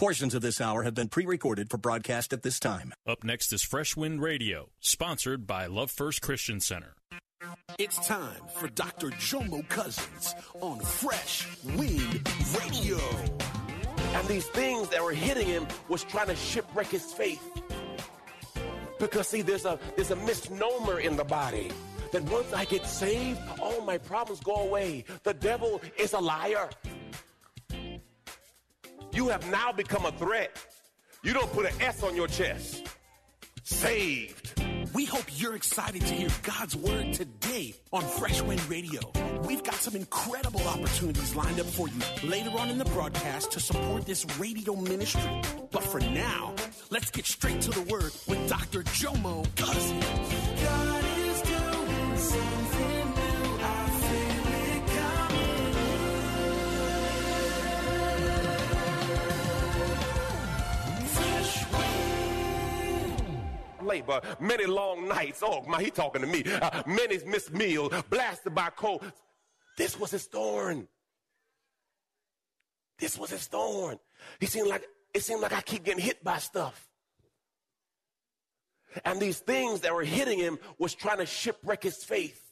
Portions 0.00 0.34
of 0.34 0.40
this 0.40 0.62
hour 0.62 0.84
have 0.84 0.94
been 0.94 1.08
pre 1.08 1.26
recorded 1.26 1.68
for 1.68 1.76
broadcast 1.76 2.32
at 2.32 2.42
this 2.42 2.58
time. 2.58 2.94
Up 3.06 3.22
next 3.22 3.52
is 3.52 3.62
Fresh 3.62 3.98
Wind 3.98 4.22
Radio, 4.22 4.70
sponsored 4.80 5.46
by 5.46 5.66
Love 5.66 5.90
First 5.90 6.22
Christian 6.22 6.58
Center. 6.58 6.94
It's 7.78 7.98
time 8.08 8.40
for 8.54 8.68
Dr. 8.68 9.10
Jomo 9.10 9.68
Cousins 9.68 10.34
on 10.62 10.80
Fresh 10.80 11.46
Wind 11.76 12.26
Radio. 12.58 12.98
And 14.14 14.26
these 14.26 14.46
things 14.46 14.88
that 14.88 15.04
were 15.04 15.12
hitting 15.12 15.46
him 15.46 15.66
was 15.90 16.02
trying 16.04 16.28
to 16.28 16.34
shipwreck 16.34 16.86
his 16.86 17.12
faith. 17.12 17.46
Because 18.98 19.28
see, 19.28 19.42
there's 19.42 19.66
a 19.66 19.78
there's 19.96 20.12
a 20.12 20.16
misnomer 20.16 21.00
in 21.00 21.16
the 21.16 21.24
body 21.24 21.70
that 22.12 22.22
once 22.22 22.50
I 22.54 22.64
get 22.64 22.86
saved, 22.86 23.38
all 23.60 23.82
my 23.82 23.98
problems 23.98 24.40
go 24.40 24.54
away. 24.54 25.04
The 25.24 25.34
devil 25.34 25.82
is 25.98 26.14
a 26.14 26.20
liar. 26.20 26.70
You 29.20 29.28
have 29.28 29.50
now 29.50 29.70
become 29.70 30.06
a 30.06 30.12
threat. 30.12 30.50
You 31.22 31.34
don't 31.34 31.52
put 31.52 31.66
an 31.66 31.72
S 31.82 32.02
on 32.02 32.16
your 32.16 32.26
chest. 32.26 32.86
Saved. 33.64 34.54
We 34.94 35.04
hope 35.04 35.26
you're 35.36 35.54
excited 35.54 36.00
to 36.06 36.14
hear 36.14 36.30
God's 36.42 36.74
word 36.74 37.12
today 37.12 37.74
on 37.92 38.02
Fresh 38.02 38.40
Wind 38.40 38.66
Radio. 38.70 39.02
We've 39.44 39.62
got 39.62 39.74
some 39.74 39.94
incredible 39.94 40.66
opportunities 40.66 41.36
lined 41.36 41.60
up 41.60 41.66
for 41.66 41.86
you 41.88 42.00
later 42.26 42.48
on 42.56 42.70
in 42.70 42.78
the 42.78 42.86
broadcast 42.86 43.52
to 43.52 43.60
support 43.60 44.06
this 44.06 44.24
radio 44.38 44.74
ministry. 44.74 45.42
But 45.70 45.84
for 45.84 46.00
now, 46.00 46.54
let's 46.88 47.10
get 47.10 47.26
straight 47.26 47.60
to 47.60 47.72
the 47.72 47.82
word 47.92 48.12
with 48.26 48.48
Dr. 48.48 48.84
Jomo 48.84 49.44
Cousins. 49.54 50.49
Labor, 63.82 64.20
many 64.40 64.66
long 64.66 65.08
nights. 65.08 65.42
Oh, 65.42 65.62
my, 65.62 65.82
he 65.82 65.90
talking 65.90 66.22
to 66.22 66.28
me. 66.28 66.44
Uh, 66.44 66.82
many 66.86 67.18
missed 67.24 67.52
meals, 67.52 67.92
blasted 68.10 68.54
by 68.54 68.70
cold. 68.70 69.04
This 69.76 69.98
was 69.98 70.10
his 70.10 70.26
thorn. 70.26 70.88
This 72.98 73.18
was 73.18 73.30
his 73.30 73.46
thorn. 73.46 73.98
He 74.38 74.46
seemed 74.46 74.68
like 74.68 74.84
it 75.14 75.22
seemed 75.22 75.40
like 75.40 75.52
I 75.52 75.62
keep 75.62 75.84
getting 75.84 76.02
hit 76.02 76.22
by 76.22 76.38
stuff. 76.38 76.88
And 79.04 79.20
these 79.20 79.38
things 79.38 79.80
that 79.80 79.94
were 79.94 80.04
hitting 80.04 80.38
him 80.38 80.58
was 80.78 80.94
trying 80.94 81.18
to 81.18 81.26
shipwreck 81.26 81.82
his 81.82 82.04
faith. 82.04 82.42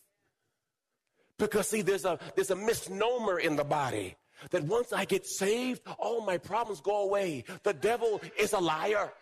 Because 1.39 1.69
see, 1.69 1.83
there's 1.83 2.05
a 2.05 2.19
there's 2.35 2.51
a 2.51 2.57
misnomer 2.57 3.39
in 3.39 3.57
the 3.57 3.65
body 3.65 4.17
that 4.51 4.65
once 4.65 4.93
I 4.93 5.05
get 5.05 5.27
saved, 5.27 5.83
all 5.99 6.25
my 6.25 6.39
problems 6.39 6.81
go 6.81 7.03
away. 7.03 7.45
The 7.63 7.75
devil 7.75 8.21
is 8.39 8.53
a 8.53 8.59
liar. 8.59 9.13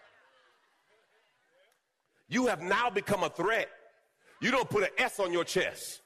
You 2.28 2.46
have 2.46 2.60
now 2.60 2.90
become 2.90 3.22
a 3.22 3.28
threat. 3.28 3.68
You 4.40 4.50
don't 4.50 4.68
put 4.68 4.82
an 4.82 4.90
S 4.98 5.20
on 5.20 5.32
your 5.32 5.44
chest. 5.44 6.00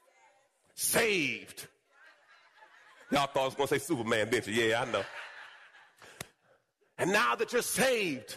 Saved. 0.75 1.67
Y'all 3.11 3.27
thought 3.27 3.43
I 3.43 3.45
was 3.47 3.55
going 3.55 3.69
to 3.69 3.75
say 3.75 3.85
Superman, 3.85 4.31
didn't 4.31 4.47
you? 4.47 4.63
Yeah, 4.63 4.83
I 4.83 4.91
know. 4.91 5.03
And 6.99 7.13
now 7.13 7.35
that 7.35 7.53
you're 7.53 7.63
saved, 7.63 8.37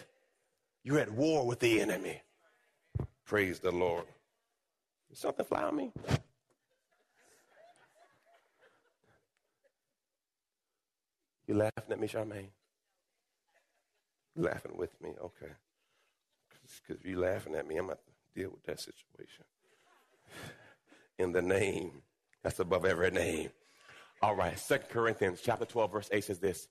you're 0.82 0.98
at 0.98 1.12
war 1.12 1.46
with 1.46 1.60
the 1.60 1.80
enemy. 1.80 2.20
Praise 3.24 3.60
the 3.60 3.70
Lord. 3.70 4.04
Something 5.12 5.46
fly 5.46 5.62
on 5.62 5.76
me? 5.76 5.92
You 11.46 11.54
laughing 11.54 11.84
at 11.90 12.00
me, 12.00 12.08
Charmaine? 12.08 12.48
You 14.34 14.42
laughing 14.42 14.76
with 14.76 14.90
me? 15.00 15.10
Okay. 15.22 15.52
Because 16.82 17.00
if 17.00 17.06
you're 17.06 17.20
laughing 17.20 17.54
at 17.54 17.66
me, 17.66 17.76
I'm 17.76 17.86
going 17.86 17.96
to 17.96 18.40
deal 18.40 18.50
with 18.50 18.64
that 18.64 18.80
situation. 18.80 19.44
In 21.18 21.32
the 21.32 21.42
name 21.42 22.02
that's 22.42 22.60
above 22.60 22.84
every 22.84 23.10
name. 23.10 23.50
All 24.22 24.34
right, 24.34 24.58
Second 24.58 24.88
Corinthians 24.90 25.40
chapter 25.42 25.64
12, 25.64 25.92
verse 25.92 26.08
8 26.12 26.24
says 26.24 26.38
this. 26.38 26.68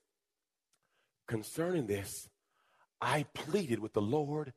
Concerning 1.26 1.86
this, 1.86 2.28
I 3.00 3.24
pleaded 3.34 3.78
with 3.78 3.92
the 3.92 4.02
Lord 4.02 4.52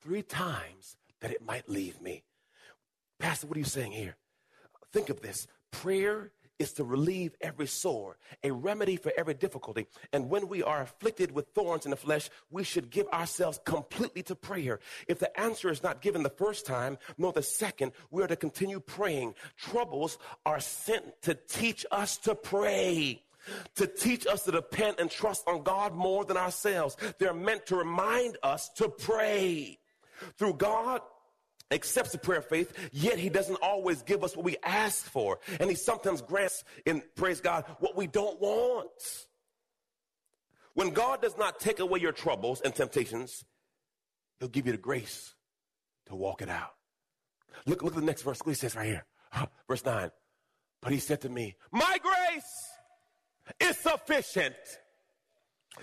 three 0.00 0.22
times 0.22 0.96
that 1.20 1.30
it 1.30 1.44
might 1.44 1.68
leave 1.68 2.00
me. 2.00 2.24
Pastor, 3.18 3.46
what 3.46 3.56
are 3.56 3.60
you 3.60 3.66
saying 3.66 3.92
here? 3.92 4.16
Think 4.92 5.10
of 5.10 5.20
this. 5.20 5.46
Prayer 5.70 6.32
is 6.58 6.72
to 6.74 6.84
relieve 6.84 7.34
every 7.40 7.66
sore, 7.66 8.16
a 8.42 8.50
remedy 8.50 8.96
for 8.96 9.12
every 9.16 9.34
difficulty. 9.34 9.86
And 10.12 10.28
when 10.28 10.48
we 10.48 10.62
are 10.62 10.82
afflicted 10.82 11.32
with 11.32 11.48
thorns 11.54 11.84
in 11.84 11.90
the 11.90 11.96
flesh, 11.96 12.30
we 12.50 12.64
should 12.64 12.90
give 12.90 13.06
ourselves 13.08 13.60
completely 13.64 14.22
to 14.24 14.34
prayer. 14.34 14.80
If 15.06 15.18
the 15.18 15.38
answer 15.38 15.70
is 15.70 15.82
not 15.82 16.02
given 16.02 16.22
the 16.22 16.30
first 16.30 16.66
time, 16.66 16.98
nor 17.16 17.32
the 17.32 17.42
second, 17.42 17.92
we 18.10 18.22
are 18.22 18.28
to 18.28 18.36
continue 18.36 18.80
praying. 18.80 19.34
Troubles 19.56 20.18
are 20.44 20.60
sent 20.60 21.22
to 21.22 21.34
teach 21.34 21.86
us 21.90 22.16
to 22.18 22.34
pray 22.34 23.22
to 23.76 23.86
teach 23.86 24.26
us 24.26 24.44
to 24.44 24.50
depend 24.50 25.00
and 25.00 25.10
trust 25.10 25.42
on 25.46 25.62
God 25.62 25.94
more 25.94 26.24
than 26.24 26.36
ourselves. 26.36 26.96
They're 27.18 27.32
meant 27.32 27.66
to 27.66 27.76
remind 27.76 28.36
us 28.42 28.68
to 28.76 28.88
pray. 28.88 29.78
Through 30.36 30.54
God, 30.54 31.00
accepts 31.70 32.12
the 32.12 32.18
prayer 32.18 32.38
of 32.38 32.46
faith, 32.46 32.72
yet 32.92 33.18
he 33.18 33.28
doesn't 33.28 33.56
always 33.56 34.02
give 34.02 34.24
us 34.24 34.36
what 34.36 34.44
we 34.44 34.56
ask 34.62 35.04
for. 35.04 35.38
And 35.60 35.68
he 35.68 35.76
sometimes 35.76 36.22
grants, 36.22 36.64
in 36.86 37.02
praise 37.14 37.40
God, 37.40 37.64
what 37.80 37.96
we 37.96 38.06
don't 38.06 38.40
want. 38.40 39.26
When 40.74 40.90
God 40.90 41.20
does 41.20 41.36
not 41.36 41.58
take 41.60 41.80
away 41.80 42.00
your 42.00 42.12
troubles 42.12 42.60
and 42.60 42.74
temptations, 42.74 43.44
he'll 44.38 44.48
give 44.48 44.66
you 44.66 44.72
the 44.72 44.78
grace 44.78 45.34
to 46.06 46.14
walk 46.14 46.42
it 46.42 46.48
out. 46.48 46.74
Look, 47.66 47.82
look 47.82 47.94
at 47.94 48.00
the 48.00 48.06
next 48.06 48.22
verse. 48.22 48.38
Look 48.38 48.46
what 48.46 48.52
he 48.52 48.60
says 48.60 48.76
right 48.76 48.86
here. 48.86 49.06
Verse 49.68 49.84
9. 49.84 50.10
But 50.80 50.92
he 50.92 50.98
said 50.98 51.20
to 51.22 51.28
me, 51.28 51.56
My 51.72 51.98
grace 52.00 52.68
is 53.60 53.76
sufficient. 53.76 54.54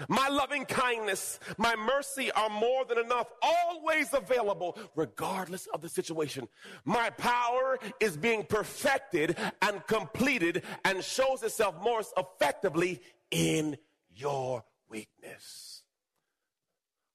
My 0.09 0.27
loving 0.29 0.65
kindness, 0.65 1.39
my 1.57 1.75
mercy 1.75 2.31
are 2.31 2.49
more 2.49 2.85
than 2.85 2.97
enough, 2.97 3.27
always 3.41 4.13
available, 4.13 4.77
regardless 4.95 5.67
of 5.67 5.81
the 5.81 5.89
situation. 5.89 6.47
My 6.83 7.09
power 7.09 7.79
is 7.99 8.17
being 8.17 8.43
perfected 8.43 9.37
and 9.61 9.85
completed 9.87 10.63
and 10.83 11.03
shows 11.03 11.43
itself 11.43 11.75
most 11.83 12.13
effectively 12.17 13.01
in 13.31 13.77
your 14.15 14.63
weakness. 14.89 15.83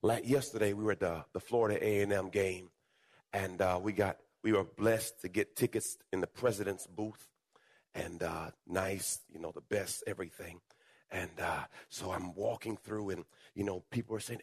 Like 0.03 0.29
yesterday, 0.29 0.73
we 0.73 0.85
were 0.85 0.93
at 0.93 1.01
the, 1.01 1.25
the 1.33 1.41
Florida 1.41 1.79
A&M 1.83 2.31
game, 2.31 2.71
and 3.33 3.61
uh, 3.61 3.79
we 3.83 3.93
got 3.93 4.19
we 4.43 4.53
were 4.53 4.65
blessed 4.65 5.21
to 5.21 5.29
get 5.29 5.55
tickets 5.55 5.99
in 6.13 6.21
the 6.21 6.27
president's 6.27 6.87
booth, 6.87 7.29
and 7.95 8.23
uh, 8.23 8.51
nice, 8.67 9.21
you 9.31 9.39
know, 9.39 9.53
the 9.53 9.61
best 9.61 10.03
everything. 10.07 10.61
And 11.11 11.31
uh, 11.43 11.65
so 11.89 12.13
I'm 12.13 12.35
walking 12.35 12.77
through, 12.77 13.11
and 13.11 13.25
you 13.55 13.65
know, 13.65 13.83
people 13.91 14.17
are 14.17 14.21
saying, 14.21 14.41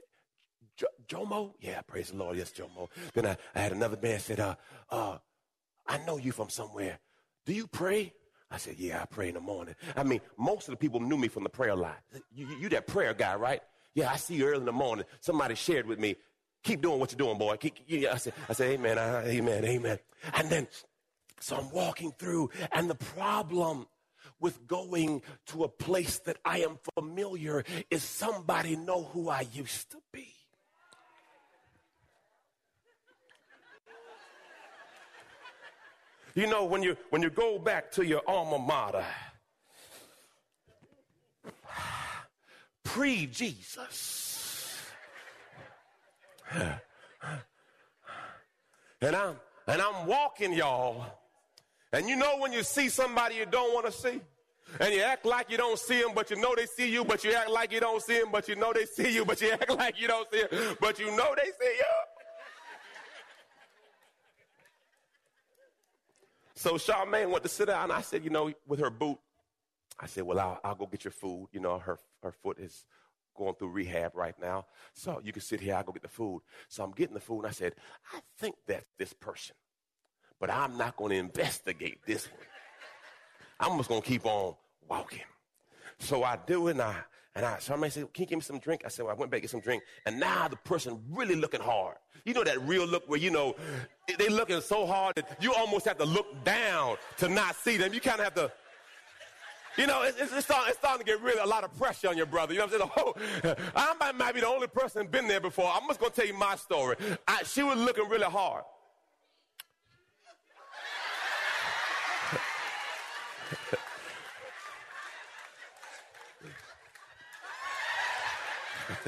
"Jomo, 1.07 1.53
yeah, 1.59 1.81
praise 1.81 2.11
the 2.11 2.17
Lord, 2.17 2.37
yes, 2.37 2.51
Jomo." 2.51 2.89
Then 3.13 3.25
I, 3.25 3.37
I 3.55 3.59
had 3.59 3.71
another 3.71 3.97
man 4.01 4.19
said, 4.19 4.39
uh, 4.39 4.55
uh, 4.89 5.17
"I 5.87 5.97
know 5.99 6.17
you 6.17 6.31
from 6.31 6.49
somewhere. 6.49 6.99
Do 7.45 7.53
you 7.53 7.67
pray?" 7.67 8.13
I 8.51 8.57
said, 8.57 8.75
"Yeah, 8.77 9.01
I 9.01 9.05
pray 9.05 9.29
in 9.29 9.35
the 9.35 9.41
morning." 9.41 9.75
I 9.95 10.03
mean, 10.03 10.21
most 10.37 10.67
of 10.67 10.71
the 10.71 10.77
people 10.77 10.99
knew 10.99 11.17
me 11.17 11.29
from 11.29 11.43
the 11.43 11.49
prayer 11.49 11.75
line. 11.75 11.95
You, 12.33 12.47
you, 12.47 12.55
you 12.57 12.69
that 12.69 12.87
prayer 12.87 13.13
guy, 13.13 13.35
right? 13.35 13.61
Yeah, 13.93 14.11
I 14.11 14.17
see 14.17 14.35
you 14.35 14.45
early 14.45 14.59
in 14.59 14.65
the 14.65 14.71
morning. 14.71 15.05
Somebody 15.21 15.55
shared 15.55 15.87
with 15.87 15.99
me. 15.99 16.17
Keep 16.63 16.81
doing 16.81 16.99
what 16.99 17.11
you're 17.11 17.17
doing, 17.17 17.37
boy. 17.37 17.55
Keep, 17.57 17.77
yeah, 17.87 18.13
I 18.13 18.17
said, 18.17 18.33
I 18.49 18.53
said, 18.53 18.71
Amen, 18.71 18.97
Amen, 18.97 19.65
Amen. 19.65 19.99
And 20.35 20.49
then, 20.49 20.67
so 21.39 21.55
I'm 21.55 21.71
walking 21.71 22.11
through, 22.19 22.49
and 22.73 22.89
the 22.89 22.95
problem 22.95 23.87
with 24.39 24.67
going 24.67 25.21
to 25.47 25.63
a 25.63 25.67
place 25.67 26.19
that 26.19 26.37
I 26.45 26.59
am 26.59 26.77
familiar 26.95 27.63
is 27.89 28.03
somebody 28.03 28.75
know 28.75 29.03
who 29.03 29.29
I 29.29 29.47
used 29.53 29.91
to 29.91 29.97
be. 30.11 30.33
You 36.35 36.45
know, 36.45 36.65
when 36.65 36.83
you 36.83 36.95
when 37.09 37.23
you 37.23 37.31
go 37.31 37.57
back 37.57 37.91
to 37.93 38.05
your 38.05 38.21
alma 38.27 38.59
mater, 38.59 39.05
pre 42.83 43.25
Jesus. 43.25 44.83
And 49.01 49.15
I'm 49.15 49.35
and 49.67 49.81
I'm 49.81 50.05
walking, 50.05 50.53
y'all. 50.53 51.05
And 51.93 52.07
you 52.09 52.15
know 52.15 52.37
when 52.39 52.51
you 52.51 52.63
see 52.63 52.89
somebody 52.89 53.35
you 53.35 53.45
don't 53.45 53.73
want 53.73 53.85
to 53.85 53.91
see? 53.91 54.21
And 54.79 54.93
you 54.93 55.01
act 55.01 55.25
like 55.25 55.49
you 55.49 55.57
don't 55.57 55.79
see 55.79 56.01
them, 56.01 56.11
but 56.13 56.29
you 56.29 56.35
know 56.35 56.53
they 56.53 56.65
see 56.65 56.91
you, 56.91 57.05
but 57.05 57.23
you 57.23 57.31
act 57.33 57.49
like 57.49 57.71
you 57.71 57.79
don't 57.79 58.01
see 58.01 58.19
them, 58.19 58.29
but 58.31 58.47
you 58.49 58.55
know 58.55 58.73
they 58.73 58.85
see 58.85 59.13
you, 59.13 59.23
but 59.23 59.39
you 59.41 59.51
act 59.53 59.69
like 59.69 59.99
you 59.99 60.07
don't 60.07 60.29
see 60.31 60.41
them, 60.41 60.77
but 60.81 60.99
you 60.99 61.15
know 61.15 61.33
they 61.35 61.45
see 61.45 61.75
you. 61.77 61.85
So 66.55 66.73
Charmaine 66.73 67.29
went 67.29 67.43
to 67.43 67.49
sit 67.49 67.67
down. 67.67 67.91
I 67.91 68.01
said, 68.01 68.23
you 68.23 68.31
know, 68.31 68.51
with 68.67 68.79
her 68.79 68.89
boot, 68.89 69.19
I 69.99 70.07
said, 70.07 70.23
well, 70.23 70.39
I'll, 70.39 70.59
I'll 70.63 70.75
go 70.75 70.87
get 70.87 71.05
your 71.05 71.11
food. 71.11 71.49
You 71.51 71.59
know, 71.59 71.77
her, 71.77 71.99
her 72.23 72.31
foot 72.31 72.57
is 72.59 72.85
going 73.37 73.53
through 73.55 73.69
rehab 73.69 74.13
right 74.15 74.33
now. 74.41 74.65
So 74.93 75.21
you 75.23 75.31
can 75.31 75.43
sit 75.43 75.61
here, 75.61 75.75
I'll 75.75 75.83
go 75.83 75.91
get 75.91 76.01
the 76.01 76.07
food. 76.07 76.41
So 76.67 76.83
I'm 76.83 76.91
getting 76.91 77.13
the 77.13 77.19
food, 77.21 77.41
and 77.41 77.47
I 77.47 77.51
said, 77.51 77.75
I 78.11 78.19
think 78.39 78.55
that's 78.65 78.87
this 78.97 79.13
person. 79.13 79.55
But 80.39 80.49
I'm 80.51 80.77
not 80.77 80.95
going 80.95 81.11
to 81.11 81.17
investigate 81.17 81.99
this 82.05 82.31
one. 82.31 82.41
I'm 83.59 83.77
just 83.77 83.89
going 83.89 84.01
to 84.01 84.07
keep 84.07 84.25
on 84.25 84.55
walking. 84.87 85.23
So 85.99 86.23
I 86.23 86.37
do, 86.45 86.67
and 86.67 86.81
I, 86.81 86.95
and 87.35 87.45
I, 87.45 87.59
somebody 87.59 87.91
said, 87.91 88.11
can 88.13 88.23
you 88.23 88.27
give 88.27 88.37
me 88.37 88.41
some 88.41 88.59
drink? 88.59 88.81
I 88.85 88.89
said, 88.89 89.05
well, 89.05 89.15
I 89.15 89.17
went 89.17 89.31
back 89.31 89.39
to 89.39 89.41
get 89.41 89.51
some 89.51 89.59
drink. 89.59 89.83
And 90.05 90.19
now 90.19 90.47
the 90.47 90.55
person 90.57 91.01
really 91.09 91.35
looking 91.35 91.61
hard. 91.61 91.95
You 92.25 92.33
know 92.33 92.43
that 92.43 92.59
real 92.63 92.85
look 92.85 93.07
where, 93.07 93.19
you 93.19 93.31
know, 93.31 93.55
they 94.17 94.27
looking 94.27 94.59
so 94.61 94.85
hard 94.85 95.15
that 95.15 95.37
you 95.41 95.53
almost 95.53 95.85
have 95.85 95.97
to 95.99 96.05
look 96.05 96.43
down 96.43 96.97
to 97.17 97.29
not 97.29 97.55
see 97.55 97.77
them. 97.77 97.93
You 97.93 98.01
kind 98.01 98.19
of 98.19 98.25
have 98.25 98.33
to, 98.35 98.51
you 99.77 99.87
know, 99.87 100.01
it's, 100.03 100.19
it's, 100.19 100.45
starting, 100.45 100.69
it's, 100.69 100.79
starting, 100.79 101.05
to 101.05 101.11
get 101.11 101.21
really 101.21 101.39
a 101.39 101.45
lot 101.45 101.63
of 101.63 101.75
pressure 101.77 102.09
on 102.09 102.17
your 102.17 102.25
brother. 102.25 102.53
You 102.53 102.59
know 102.59 102.65
what 102.65 102.81
I'm 102.81 103.13
saying? 103.43 103.55
Oh, 103.55 103.55
I 103.75 103.93
might, 103.99 104.15
might 104.15 104.33
be 104.33 104.41
the 104.41 104.47
only 104.47 104.67
person 104.67 105.07
been 105.07 105.27
there 105.27 105.39
before. 105.39 105.71
I'm 105.71 105.87
just 105.87 105.99
going 105.99 106.11
to 106.11 106.15
tell 106.15 106.27
you 106.27 106.33
my 106.33 106.55
story. 106.55 106.95
I, 107.27 107.43
she 107.43 107.63
was 107.63 107.77
looking 107.77 108.09
really 108.09 108.25
hard. 108.25 108.63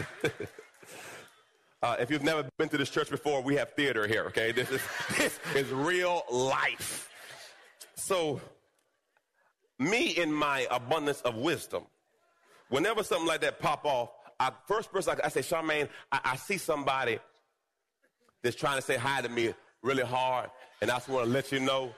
uh, 1.83 1.95
if 1.99 2.09
you've 2.09 2.23
never 2.23 2.47
been 2.57 2.69
to 2.69 2.77
this 2.77 2.89
church 2.89 3.09
before, 3.09 3.41
we 3.41 3.55
have 3.55 3.71
theater 3.71 4.07
here, 4.07 4.25
okay? 4.25 4.51
This 4.51 4.69
is, 4.71 4.81
this 5.17 5.39
is 5.55 5.69
real 5.71 6.23
life. 6.31 7.09
So, 7.95 8.41
me 9.77 10.09
in 10.09 10.31
my 10.31 10.67
abundance 10.71 11.21
of 11.21 11.35
wisdom, 11.35 11.83
whenever 12.69 13.03
something 13.03 13.27
like 13.27 13.41
that 13.41 13.59
pop 13.59 13.85
off, 13.85 14.09
I, 14.39 14.51
first 14.67 14.91
person 14.91 15.17
I, 15.21 15.27
I 15.27 15.29
say, 15.29 15.41
Charmaine, 15.41 15.89
I, 16.11 16.19
I 16.23 16.35
see 16.35 16.57
somebody 16.57 17.19
that's 18.41 18.55
trying 18.55 18.77
to 18.77 18.81
say 18.81 18.95
hi 18.97 19.21
to 19.21 19.29
me 19.29 19.53
really 19.81 20.03
hard, 20.03 20.49
and 20.81 20.89
I 20.89 20.95
just 20.95 21.09
want 21.09 21.25
to 21.25 21.31
let 21.31 21.51
you 21.51 21.59
know. 21.59 21.91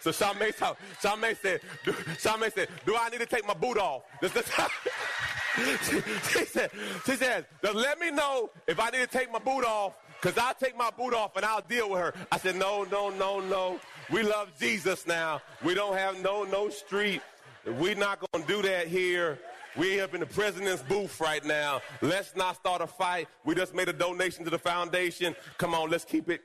So 0.00 0.10
Charmaine, 0.10 0.52
Charmaine 1.00 1.40
said, 1.40 1.60
Charmaine 1.84 2.52
said, 2.52 2.68
do 2.84 2.96
I 2.98 3.08
need 3.10 3.20
to 3.20 3.26
take 3.26 3.46
my 3.46 3.54
boot 3.54 3.78
off? 3.78 4.02
she, 5.54 6.44
said, 6.44 6.70
she 7.04 7.16
said, 7.16 7.46
let 7.62 7.98
me 7.98 8.10
know 8.10 8.50
if 8.66 8.80
I 8.80 8.90
need 8.90 9.00
to 9.00 9.06
take 9.06 9.30
my 9.30 9.38
boot 9.38 9.64
off, 9.64 9.96
because 10.20 10.38
I'll 10.38 10.54
take 10.54 10.76
my 10.76 10.90
boot 10.90 11.14
off 11.14 11.36
and 11.36 11.44
I'll 11.44 11.62
deal 11.62 11.90
with 11.90 12.00
her. 12.00 12.14
I 12.30 12.38
said, 12.38 12.56
no, 12.56 12.84
no, 12.84 13.10
no, 13.10 13.40
no. 13.40 13.80
We 14.10 14.22
love 14.22 14.52
Jesus 14.58 15.06
now. 15.06 15.42
We 15.64 15.74
don't 15.74 15.96
have 15.96 16.22
no, 16.22 16.44
no 16.44 16.68
street. 16.68 17.22
We're 17.66 17.94
not 17.94 18.20
going 18.20 18.44
to 18.46 18.52
do 18.52 18.62
that 18.62 18.88
here. 18.88 19.38
We're 19.76 20.04
up 20.04 20.14
in 20.14 20.20
the 20.20 20.26
president's 20.26 20.82
booth 20.82 21.20
right 21.20 21.44
now. 21.44 21.80
Let's 22.02 22.36
not 22.36 22.56
start 22.56 22.82
a 22.82 22.86
fight. 22.86 23.28
We 23.44 23.54
just 23.54 23.74
made 23.74 23.88
a 23.88 23.92
donation 23.92 24.44
to 24.44 24.50
the 24.50 24.58
foundation. 24.58 25.34
Come 25.58 25.74
on, 25.74 25.88
let's 25.88 26.04
keep 26.04 26.28
it 26.28 26.42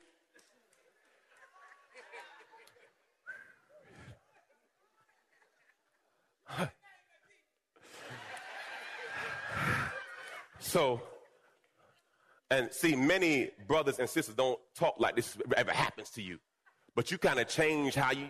So, 10.77 11.01
and 12.51 12.71
see, 12.71 12.95
many 12.95 13.49
brothers 13.67 13.97
and 13.97 14.07
sisters 14.07 14.35
don't 14.35 14.59
talk 14.75 14.99
like 14.99 15.15
this 15.15 15.35
ever 15.55 15.71
happens 15.71 16.11
to 16.11 16.21
you, 16.21 16.37
but 16.95 17.09
you 17.09 17.17
kind 17.17 17.39
of 17.39 17.47
change 17.47 17.95
how 17.95 18.11
you. 18.11 18.27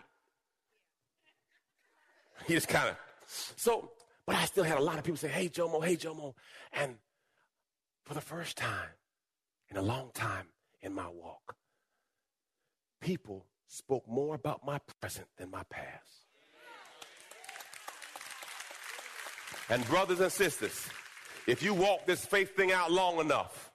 You 2.47 2.55
just 2.55 2.69
kind 2.69 2.87
of. 2.87 2.95
So, 3.27 3.91
but 4.25 4.37
I 4.37 4.45
still 4.45 4.63
had 4.63 4.77
a 4.77 4.81
lot 4.81 4.97
of 4.97 5.03
people 5.03 5.17
say, 5.17 5.27
"Hey, 5.27 5.49
Jomo, 5.49 5.83
hey, 5.83 5.97
Jomo," 5.97 6.35
and 6.71 6.95
for 8.05 8.13
the 8.13 8.21
first 8.21 8.55
time 8.55 8.91
in 9.69 9.75
a 9.75 9.81
long 9.81 10.11
time 10.13 10.47
in 10.79 10.93
my 10.93 11.09
walk, 11.09 11.53
people 13.01 13.45
spoke 13.67 14.07
more 14.07 14.35
about 14.35 14.65
my 14.65 14.79
present 15.01 15.27
than 15.37 15.51
my 15.51 15.63
past. 15.63 16.23
And 19.69 19.85
brothers 19.87 20.21
and 20.21 20.31
sisters, 20.31 20.87
if 21.47 21.63
you 21.63 21.73
walk 21.73 22.05
this 22.05 22.25
faith 22.25 22.55
thing 22.55 22.71
out 22.71 22.91
long 22.91 23.19
enough, 23.19 23.71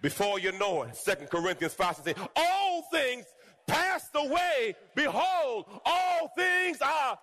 before 0.00 0.38
you 0.38 0.52
know 0.52 0.84
it, 0.84 0.96
Second 0.96 1.28
Corinthians 1.28 1.74
5 1.74 1.96
says, 1.96 2.14
all 2.36 2.82
things 2.92 3.26
passed 3.66 4.12
away. 4.14 4.76
Behold, 4.94 5.66
all 5.84 6.32
things 6.36 6.78
are. 6.80 7.18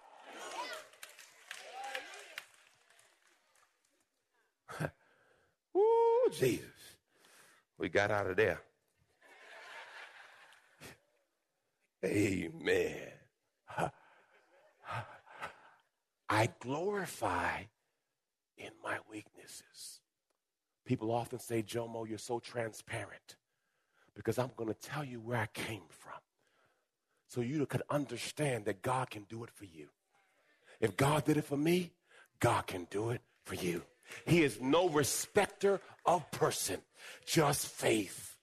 Ooh, 5.77 6.29
Jesus. 6.31 6.65
We 7.77 7.87
got 7.89 8.11
out 8.11 8.29
of 8.29 8.35
there. 8.35 8.61
Amen. 12.03 13.11
I 16.27 16.49
glorify 16.59 17.63
in 18.57 18.71
my 18.83 18.97
People 20.85 21.11
often 21.11 21.39
say, 21.39 21.63
Jomo, 21.63 22.07
you're 22.07 22.17
so 22.17 22.39
transparent 22.39 23.37
because 24.15 24.37
I'm 24.37 24.51
going 24.55 24.69
to 24.69 24.79
tell 24.79 25.03
you 25.03 25.19
where 25.19 25.37
I 25.37 25.47
came 25.47 25.81
from 25.89 26.13
so 27.27 27.41
you 27.41 27.65
could 27.65 27.81
understand 27.89 28.65
that 28.65 28.81
God 28.81 29.09
can 29.09 29.23
do 29.23 29.43
it 29.43 29.49
for 29.51 29.65
you. 29.65 29.87
If 30.79 30.95
God 30.95 31.25
did 31.25 31.37
it 31.37 31.45
for 31.45 31.57
me, 31.57 31.91
God 32.39 32.67
can 32.67 32.87
do 32.89 33.09
it 33.09 33.21
for 33.43 33.55
you. 33.55 33.83
He 34.25 34.43
is 34.43 34.61
no 34.61 34.89
respecter 34.89 35.81
of 36.05 36.29
person, 36.31 36.79
just 37.25 37.67
faith. 37.67 38.37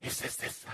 He 0.00 0.10
says 0.10 0.36
this 0.36 0.64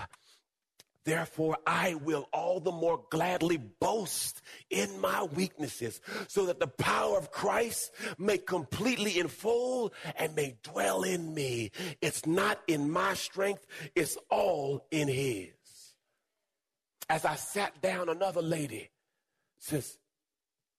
Therefore, 1.07 1.57
I 1.65 1.93
will 1.93 2.27
all 2.33 2.59
the 2.59 2.73
more 2.73 3.01
gladly 3.09 3.55
boast 3.55 4.41
in 4.69 4.99
my 4.99 5.23
weaknesses, 5.23 6.01
so 6.27 6.47
that 6.47 6.59
the 6.59 6.67
power 6.67 7.17
of 7.17 7.31
Christ 7.31 7.93
may 8.17 8.37
completely 8.37 9.17
enfold 9.17 9.93
and 10.17 10.35
may 10.35 10.57
dwell 10.63 11.03
in 11.03 11.33
me. 11.33 11.71
It's 12.01 12.25
not 12.25 12.59
in 12.67 12.91
my 12.91 13.13
strength, 13.13 13.65
it's 13.95 14.17
all 14.29 14.85
in 14.91 15.07
His. 15.07 15.53
As 17.07 17.23
I 17.23 17.35
sat 17.35 17.81
down, 17.81 18.09
another 18.09 18.41
lady 18.41 18.89
says, 19.59 19.99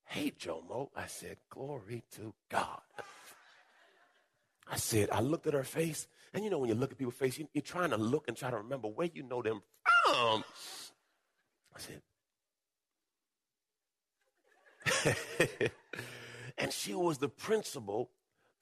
Hey, 0.05 0.33
Jomo. 0.39 0.91
I 0.95 1.07
said, 1.07 1.39
Glory 1.49 2.03
to 2.17 2.35
God. 2.51 2.83
I 4.71 4.77
said, 4.77 5.09
I 5.11 5.21
looked 5.23 5.47
at 5.47 5.55
her 5.55 5.65
face, 5.65 6.07
and 6.35 6.45
you 6.45 6.51
know, 6.51 6.59
when 6.59 6.69
you 6.69 6.75
look 6.75 6.93
at 6.93 6.99
people's 6.99 7.15
face, 7.15 7.39
you, 7.39 7.47
are 7.57 7.63
trying 7.63 7.91
to 7.91 7.97
look 7.97 8.29
and 8.29 8.37
try 8.37 8.51
to 8.51 8.59
remember 8.59 8.89
where 8.89 9.09
you 9.11 9.23
know 9.23 9.41
them 9.41 9.63
from. 9.63 9.98
Um, 10.09 10.45
I 11.77 11.79
said, 11.79 12.01
and 16.59 16.73
she 16.73 16.95
was 16.95 17.19
the 17.19 17.29
principal 17.29 18.11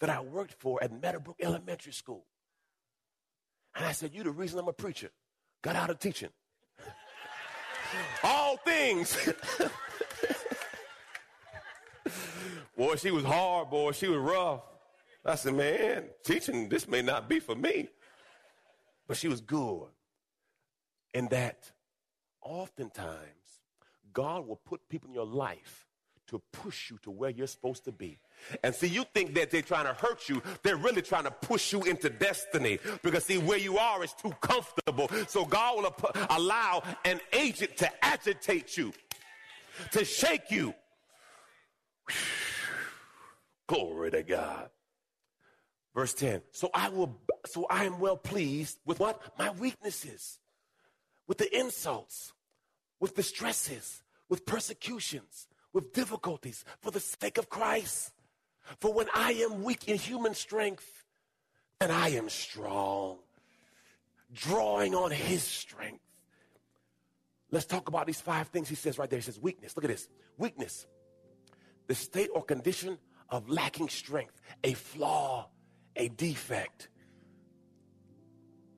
that 0.00 0.10
I 0.10 0.20
worked 0.20 0.54
for 0.58 0.82
at 0.82 0.90
Meadowbrook 0.90 1.36
Elementary 1.40 1.92
School. 1.92 2.26
And 3.76 3.84
I 3.84 3.92
said, 3.92 4.12
You 4.12 4.24
the 4.24 4.30
reason 4.30 4.58
I'm 4.58 4.66
a 4.66 4.72
preacher. 4.72 5.10
Got 5.62 5.76
out 5.76 5.90
of 5.90 6.00
teaching. 6.00 6.30
All 8.24 8.56
things. 8.58 9.16
boy, 12.76 12.96
she 12.96 13.12
was 13.12 13.24
hard, 13.24 13.70
boy. 13.70 13.92
She 13.92 14.08
was 14.08 14.18
rough. 14.18 14.62
I 15.24 15.34
said, 15.34 15.54
man, 15.54 16.04
teaching, 16.24 16.68
this 16.68 16.86
may 16.86 17.02
not 17.02 17.28
be 17.28 17.40
for 17.40 17.54
me. 17.56 17.88
But 19.08 19.16
she 19.16 19.28
was 19.28 19.40
good 19.40 19.88
in 21.14 21.28
that 21.28 21.70
oftentimes 22.42 23.16
God 24.12 24.46
will 24.46 24.56
put 24.56 24.88
people 24.88 25.08
in 25.08 25.14
your 25.14 25.26
life 25.26 25.86
to 26.28 26.40
push 26.52 26.90
you 26.90 26.98
to 27.02 27.10
where 27.10 27.30
you're 27.30 27.46
supposed 27.46 27.84
to 27.84 27.92
be. 27.92 28.18
And 28.62 28.74
see, 28.74 28.88
you 28.88 29.04
think 29.14 29.34
that 29.34 29.50
they're 29.50 29.62
trying 29.62 29.86
to 29.86 29.94
hurt 29.94 30.28
you. 30.28 30.42
They're 30.62 30.76
really 30.76 31.02
trying 31.02 31.24
to 31.24 31.30
push 31.30 31.72
you 31.72 31.82
into 31.82 32.10
destiny. 32.10 32.78
Because 33.02 33.24
see, 33.24 33.38
where 33.38 33.58
you 33.58 33.78
are 33.78 34.02
is 34.02 34.12
too 34.12 34.32
comfortable. 34.40 35.08
So 35.28 35.44
God 35.44 35.76
will 35.76 35.94
allow 36.30 36.82
an 37.04 37.20
agent 37.32 37.76
to 37.78 38.04
agitate 38.04 38.76
you, 38.76 38.92
to 39.92 40.04
shake 40.04 40.50
you. 40.50 40.74
Glory 43.68 44.10
to 44.12 44.22
God. 44.22 44.70
Verse 45.94 46.12
10. 46.14 46.42
So 46.52 46.70
I 46.74 46.90
will 46.90 47.18
so 47.46 47.66
I 47.70 47.84
am 47.84 48.00
well 48.00 48.16
pleased 48.16 48.78
with 48.84 49.00
what? 49.00 49.22
My 49.38 49.50
weaknesses, 49.50 50.38
with 51.26 51.38
the 51.38 51.58
insults, 51.58 52.32
with 53.00 53.16
the 53.16 53.22
stresses, 53.22 54.02
with 54.28 54.46
persecutions, 54.46 55.48
with 55.72 55.92
difficulties 55.92 56.64
for 56.80 56.90
the 56.90 57.00
sake 57.00 57.38
of 57.38 57.48
Christ. 57.48 58.12
For 58.80 58.92
when 58.92 59.06
I 59.14 59.32
am 59.32 59.62
weak 59.62 59.88
in 59.88 59.96
human 59.96 60.34
strength, 60.34 61.04
and 61.80 61.92
I 61.92 62.08
am 62.10 62.28
strong, 62.28 63.18
drawing 64.32 64.94
on 64.94 65.10
his 65.10 65.42
strength. 65.42 66.00
Let's 67.50 67.66
talk 67.66 67.88
about 67.88 68.06
these 68.06 68.20
five 68.20 68.48
things 68.48 68.68
he 68.68 68.74
says 68.74 68.98
right 68.98 69.08
there. 69.08 69.18
He 69.18 69.22
says, 69.22 69.38
weakness. 69.40 69.76
Look 69.76 69.84
at 69.84 69.90
this 69.90 70.08
weakness, 70.38 70.86
the 71.86 71.94
state 71.94 72.30
or 72.34 72.42
condition 72.42 72.98
of 73.28 73.48
lacking 73.48 73.88
strength, 73.88 74.40
a 74.64 74.72
flaw, 74.72 75.48
a 75.94 76.08
defect. 76.08 76.88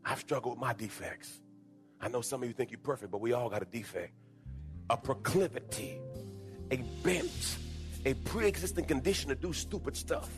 I've 0.05 0.21
struggled 0.21 0.55
with 0.55 0.61
my 0.61 0.73
defects. 0.73 1.41
I 2.01 2.09
know 2.09 2.21
some 2.21 2.43
of 2.43 2.49
you 2.49 2.55
think 2.55 2.71
you're 2.71 2.79
perfect, 2.79 3.11
but 3.11 3.21
we 3.21 3.33
all 3.33 3.49
got 3.49 3.63
a 3.63 3.65
defect. 3.65 4.13
A 4.91 4.97
proclivity, 4.97 5.99
a 6.71 6.77
bent, 7.03 7.59
a 8.07 8.15
pre 8.15 8.47
existing 8.47 8.85
condition 8.85 9.29
to 9.29 9.35
do 9.35 9.53
stupid 9.53 9.97
stuff. 9.97 10.31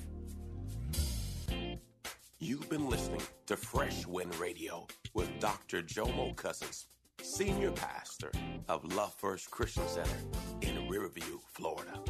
You've 2.38 2.69
been 2.71 2.88
listening 2.88 3.21
to 3.47 3.57
Fresh 3.57 4.07
Wind 4.07 4.35
Radio 4.37 4.87
with 5.12 5.29
Dr. 5.38 5.83
Jomo 5.83 6.35
Cousins, 6.35 6.87
Senior 7.21 7.71
Pastor 7.73 8.33
of 8.69 8.83
Love 8.95 9.12
First 9.14 9.50
Christian 9.50 9.87
Center 9.87 10.17
in 10.62 10.88
Riverview, 10.88 11.38
Florida. 11.52 12.00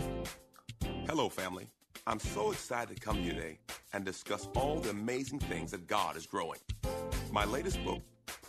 Hello, 1.09 1.29
family. 1.29 1.67
I'm 2.07 2.21
so 2.21 2.53
excited 2.53 2.97
to 2.97 3.01
come 3.03 3.17
here 3.17 3.35
today 3.35 3.59
and 3.93 4.05
discuss 4.05 4.49
all 4.55 4.79
the 4.79 4.91
amazing 4.91 5.41
things 5.41 5.73
that 5.73 5.89
God 5.89 6.17
is 6.17 6.27
growing. 6.27 6.61
My 7.33 7.45
latest 7.45 7.85
book, 7.85 8.01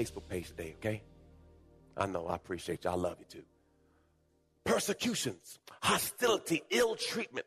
Facebook 0.00 0.28
page 0.28 0.48
today, 0.48 0.74
okay? 0.78 1.02
I 1.96 2.06
know, 2.06 2.26
I 2.26 2.36
appreciate 2.36 2.84
you. 2.84 2.90
I 2.90 2.94
love 2.94 3.16
you 3.18 3.26
too. 3.28 3.44
Persecutions, 4.64 5.58
hostility, 5.82 6.62
ill 6.70 6.96
treatment, 6.96 7.46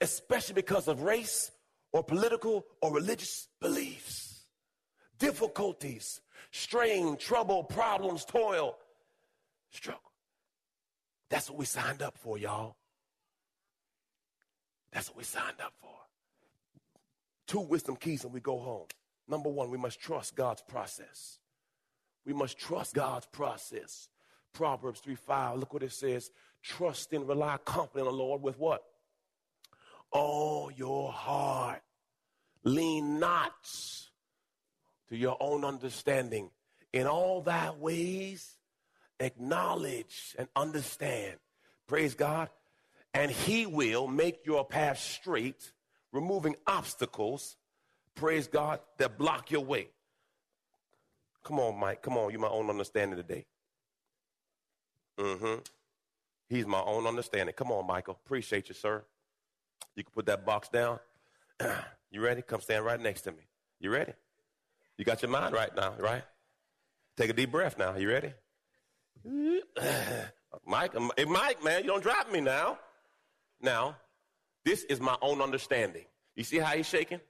especially 0.00 0.54
because 0.54 0.88
of 0.88 1.02
race 1.02 1.50
or 1.92 2.02
political 2.02 2.64
or 2.80 2.94
religious 2.94 3.48
beliefs. 3.60 4.46
Difficulties, 5.18 6.22
strain, 6.50 7.16
trouble, 7.18 7.64
problems, 7.64 8.24
toil, 8.24 8.76
struggle. 9.70 10.00
That's 11.28 11.50
what 11.50 11.58
we 11.58 11.66
signed 11.66 12.02
up 12.02 12.16
for, 12.16 12.38
y'all. 12.38 12.76
That's 14.92 15.08
what 15.08 15.18
we 15.18 15.24
signed 15.24 15.60
up 15.62 15.74
for. 15.80 15.90
Two 17.46 17.60
wisdom 17.60 17.96
keys 17.96 18.24
and 18.24 18.32
we 18.32 18.40
go 18.40 18.58
home. 18.58 18.86
Number 19.28 19.50
one, 19.50 19.70
we 19.70 19.78
must 19.78 20.00
trust 20.00 20.34
God's 20.34 20.62
process. 20.62 21.39
We 22.30 22.36
must 22.36 22.58
trust 22.58 22.94
God's 22.94 23.26
process. 23.26 24.08
Proverbs 24.52 25.00
3 25.00 25.16
5, 25.16 25.58
look 25.58 25.74
what 25.74 25.82
it 25.82 25.90
says. 25.90 26.30
Trust 26.62 27.12
and 27.12 27.26
rely 27.26 27.56
confidently 27.64 28.02
on 28.02 28.16
the 28.16 28.22
Lord 28.22 28.40
with 28.40 28.56
what? 28.56 28.84
All 30.12 30.70
your 30.70 31.10
heart. 31.10 31.82
Lean 32.62 33.18
not 33.18 33.68
to 35.08 35.16
your 35.16 35.36
own 35.40 35.64
understanding. 35.64 36.50
In 36.92 37.08
all 37.08 37.40
thy 37.40 37.72
ways, 37.72 38.58
acknowledge 39.18 40.36
and 40.38 40.46
understand. 40.54 41.36
Praise 41.88 42.14
God. 42.14 42.48
And 43.12 43.32
he 43.32 43.66
will 43.66 44.06
make 44.06 44.46
your 44.46 44.64
path 44.64 45.00
straight, 45.00 45.72
removing 46.12 46.54
obstacles, 46.64 47.56
praise 48.14 48.46
God, 48.46 48.78
that 48.98 49.18
block 49.18 49.50
your 49.50 49.64
way. 49.64 49.88
Come 51.44 51.58
on, 51.58 51.78
Mike. 51.78 52.02
Come 52.02 52.16
on. 52.16 52.30
You're 52.30 52.40
my 52.40 52.48
own 52.48 52.68
understanding 52.70 53.16
today. 53.16 53.46
Mm-hmm. 55.18 55.60
He's 56.48 56.66
my 56.66 56.80
own 56.80 57.06
understanding. 57.06 57.54
Come 57.54 57.70
on, 57.70 57.86
Michael. 57.86 58.18
Appreciate 58.24 58.68
you, 58.68 58.74
sir. 58.74 59.04
You 59.94 60.04
can 60.04 60.12
put 60.12 60.26
that 60.26 60.44
box 60.44 60.68
down. 60.68 60.98
you 62.10 62.20
ready? 62.20 62.42
Come 62.42 62.60
stand 62.60 62.84
right 62.84 63.00
next 63.00 63.22
to 63.22 63.32
me. 63.32 63.48
You 63.80 63.90
ready? 63.90 64.12
You 64.98 65.04
got 65.04 65.22
your 65.22 65.30
mind 65.30 65.54
right 65.54 65.74
now, 65.74 65.94
right? 65.98 66.22
Take 67.16 67.30
a 67.30 67.32
deep 67.32 67.50
breath 67.50 67.78
now. 67.78 67.96
You 67.96 68.08
ready? 68.08 68.32
Mike, 70.66 70.92
hey, 71.16 71.24
Mike, 71.24 71.62
man, 71.62 71.82
you 71.82 71.88
don't 71.88 72.02
drop 72.02 72.30
me 72.30 72.40
now. 72.40 72.78
Now, 73.60 73.96
this 74.64 74.84
is 74.84 75.00
my 75.00 75.16
own 75.22 75.40
understanding. 75.40 76.04
You 76.34 76.44
see 76.44 76.58
how 76.58 76.76
he's 76.76 76.86
shaking? 76.86 77.20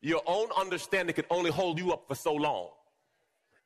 Your 0.00 0.22
own 0.26 0.48
understanding 0.58 1.14
can 1.14 1.26
only 1.30 1.50
hold 1.50 1.78
you 1.78 1.92
up 1.92 2.08
for 2.08 2.14
so 2.14 2.34
long. 2.34 2.68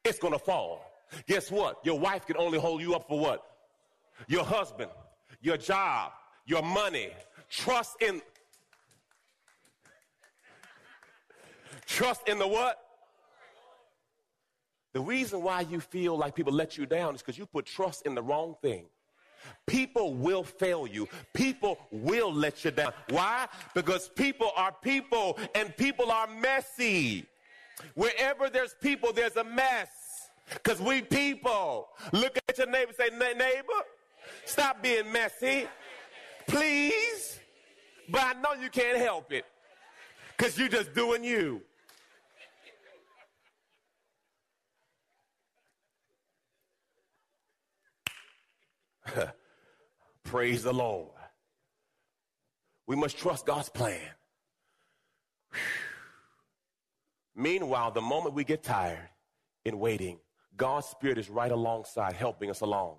It's 0.05 0.19
going 0.19 0.33
to 0.33 0.39
fall. 0.39 0.91
Guess 1.27 1.51
what? 1.51 1.79
Your 1.85 1.99
wife 1.99 2.27
can 2.27 2.37
only 2.37 2.59
hold 2.59 2.81
you 2.81 2.95
up 2.95 3.07
for 3.09 3.19
what? 3.19 3.43
Your 4.27 4.45
husband, 4.45 4.91
your 5.41 5.57
job, 5.57 6.13
your 6.47 6.63
money. 6.63 7.11
Trust 7.49 7.97
in 8.01 8.21
Trust 11.87 12.29
in 12.29 12.39
the 12.39 12.49
what? 12.49 12.79
The 14.95 15.01
reason 15.01 15.43
why 15.43 15.63
you 15.63 15.81
feel 15.81 16.17
like 16.17 16.35
people 16.35 16.53
let 16.53 16.79
you 16.79 16.87
down 16.87 17.15
is 17.15 17.21
because 17.21 17.37
you 17.37 17.47
put 17.47 17.67
trust 17.67 18.07
in 18.07 18.15
the 18.15 18.23
wrong 18.23 18.55
thing. 18.63 18.87
People 19.67 20.15
will 20.15 20.45
fail 20.45 20.87
you. 20.87 21.09
People 21.33 21.79
will 21.91 22.33
let 22.33 22.65
you 22.65 22.71
down. 22.71 22.93
Why? 23.11 23.49
Because 23.75 24.09
people 24.09 24.51
are 24.57 24.73
people 24.73 25.39
and 25.55 25.77
people 25.77 26.11
are 26.11 26.27
messy. 26.27 27.27
Wherever 27.95 28.51
there's 28.51 28.75
people, 28.81 29.13
there's 29.13 29.37
a 29.37 29.45
mess. 29.45 29.89
Because 30.53 30.81
we 30.81 31.03
people. 31.03 31.89
Look 32.13 32.39
at 32.49 32.59
your 32.59 32.69
neighbor 32.69 32.93
say, 32.93 33.09
neighbor, 33.17 33.73
stop 34.45 34.83
being 34.83 35.11
messy. 35.11 35.67
Please. 36.47 37.41
But 38.09 38.23
I 38.23 38.41
know 38.41 38.53
you 38.61 38.69
can't 38.69 38.99
help 38.99 39.33
it. 39.33 39.45
Because 40.37 40.59
you're 40.59 40.69
just 40.69 40.95
doing 40.95 41.25
you. 41.25 41.63
Praise 50.25 50.63
the 50.63 50.73
Lord. 50.73 51.11
We 52.87 52.97
must 52.97 53.19
trust 53.19 53.47
God's 53.47 53.69
plan. 53.69 54.01
Meanwhile, 57.35 57.91
the 57.91 58.01
moment 58.01 58.35
we 58.35 58.45
get 58.45 58.63
tired 58.63 59.09
in 59.65 59.79
waiting, 59.79 60.19
God's 60.57 60.87
Spirit 60.87 61.19
is 61.19 61.29
right 61.29 61.51
alongside 61.51 62.15
helping 62.15 62.51
us 62.51 62.61
along. 62.61 62.99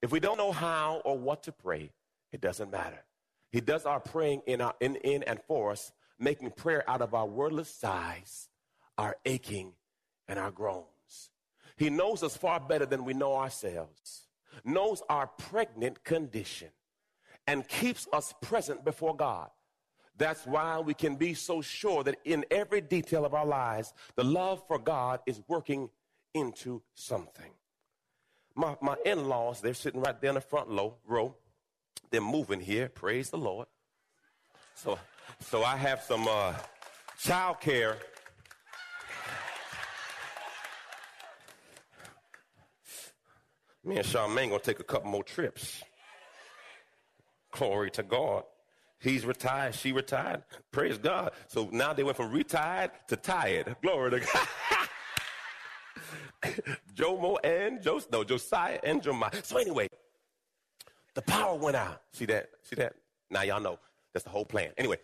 If 0.00 0.10
we 0.12 0.20
don't 0.20 0.38
know 0.38 0.52
how 0.52 1.02
or 1.04 1.18
what 1.18 1.42
to 1.44 1.52
pray, 1.52 1.92
it 2.32 2.40
doesn't 2.40 2.70
matter. 2.70 3.02
He 3.50 3.60
does 3.60 3.86
our 3.86 4.00
praying 4.00 4.42
in, 4.46 4.60
our, 4.60 4.74
in, 4.80 4.96
in 4.96 5.22
and 5.24 5.40
for 5.46 5.72
us, 5.72 5.92
making 6.18 6.50
prayer 6.52 6.88
out 6.88 7.02
of 7.02 7.14
our 7.14 7.26
wordless 7.26 7.68
sighs, 7.68 8.48
our 8.96 9.16
aching, 9.24 9.72
and 10.28 10.38
our 10.38 10.50
groans. 10.50 11.30
He 11.76 11.90
knows 11.90 12.22
us 12.22 12.36
far 12.36 12.60
better 12.60 12.86
than 12.86 13.04
we 13.04 13.14
know 13.14 13.36
ourselves, 13.36 14.25
knows 14.64 15.02
our 15.08 15.26
pregnant 15.26 16.02
condition, 16.04 16.68
and 17.46 17.66
keeps 17.68 18.08
us 18.12 18.34
present 18.40 18.84
before 18.84 19.14
God. 19.14 19.50
That's 20.18 20.46
why 20.46 20.78
we 20.80 20.94
can 20.94 21.16
be 21.16 21.34
so 21.34 21.60
sure 21.60 22.02
that 22.04 22.16
in 22.24 22.44
every 22.50 22.80
detail 22.80 23.24
of 23.24 23.34
our 23.34 23.44
lives, 23.46 23.92
the 24.14 24.24
love 24.24 24.62
for 24.66 24.78
God 24.78 25.20
is 25.26 25.42
working 25.46 25.90
into 26.34 26.82
something. 26.94 27.52
My, 28.54 28.76
my 28.80 28.96
in 29.04 29.28
laws, 29.28 29.60
they're 29.60 29.74
sitting 29.74 30.00
right 30.00 30.18
there 30.20 30.30
in 30.30 30.34
the 30.34 30.40
front 30.40 30.70
low, 30.70 30.96
row. 31.06 31.34
They're 32.10 32.20
moving 32.22 32.60
here. 32.60 32.88
Praise 32.88 33.30
the 33.30 33.38
Lord. 33.38 33.66
So, 34.74 34.98
so 35.40 35.62
I 35.62 35.76
have 35.76 36.02
some 36.02 36.26
uh, 36.28 36.54
child 37.18 37.60
care. 37.60 37.98
Me 43.86 43.96
and 43.98 44.04
Charmaine 44.04 44.48
gonna 44.48 44.58
take 44.58 44.80
a 44.80 44.84
couple 44.84 45.08
more 45.08 45.22
trips. 45.22 45.84
Glory 47.52 47.88
to 47.92 48.02
God. 48.02 48.42
He's 48.98 49.24
retired. 49.24 49.76
She 49.76 49.92
retired. 49.92 50.42
Praise 50.72 50.98
God. 50.98 51.30
So 51.46 51.68
now 51.70 51.92
they 51.92 52.02
went 52.02 52.16
from 52.16 52.32
retired 52.32 52.90
to 53.06 53.14
tired. 53.16 53.76
Glory 53.82 54.10
to 54.10 54.20
God. 54.20 54.48
Jomo 56.96 57.36
and 57.44 57.80
Jos 57.80 58.08
no, 58.10 58.24
Josiah 58.24 58.80
and 58.82 59.00
Jemiah. 59.00 59.44
So 59.44 59.56
anyway, 59.56 59.86
the 61.14 61.22
power 61.22 61.56
went 61.56 61.76
out. 61.76 62.02
See 62.12 62.26
that? 62.26 62.48
See 62.64 62.74
that? 62.76 62.94
Now 63.30 63.42
y'all 63.42 63.60
know. 63.60 63.78
That's 64.12 64.24
the 64.24 64.30
whole 64.30 64.44
plan. 64.44 64.72
Anyway. 64.76 64.98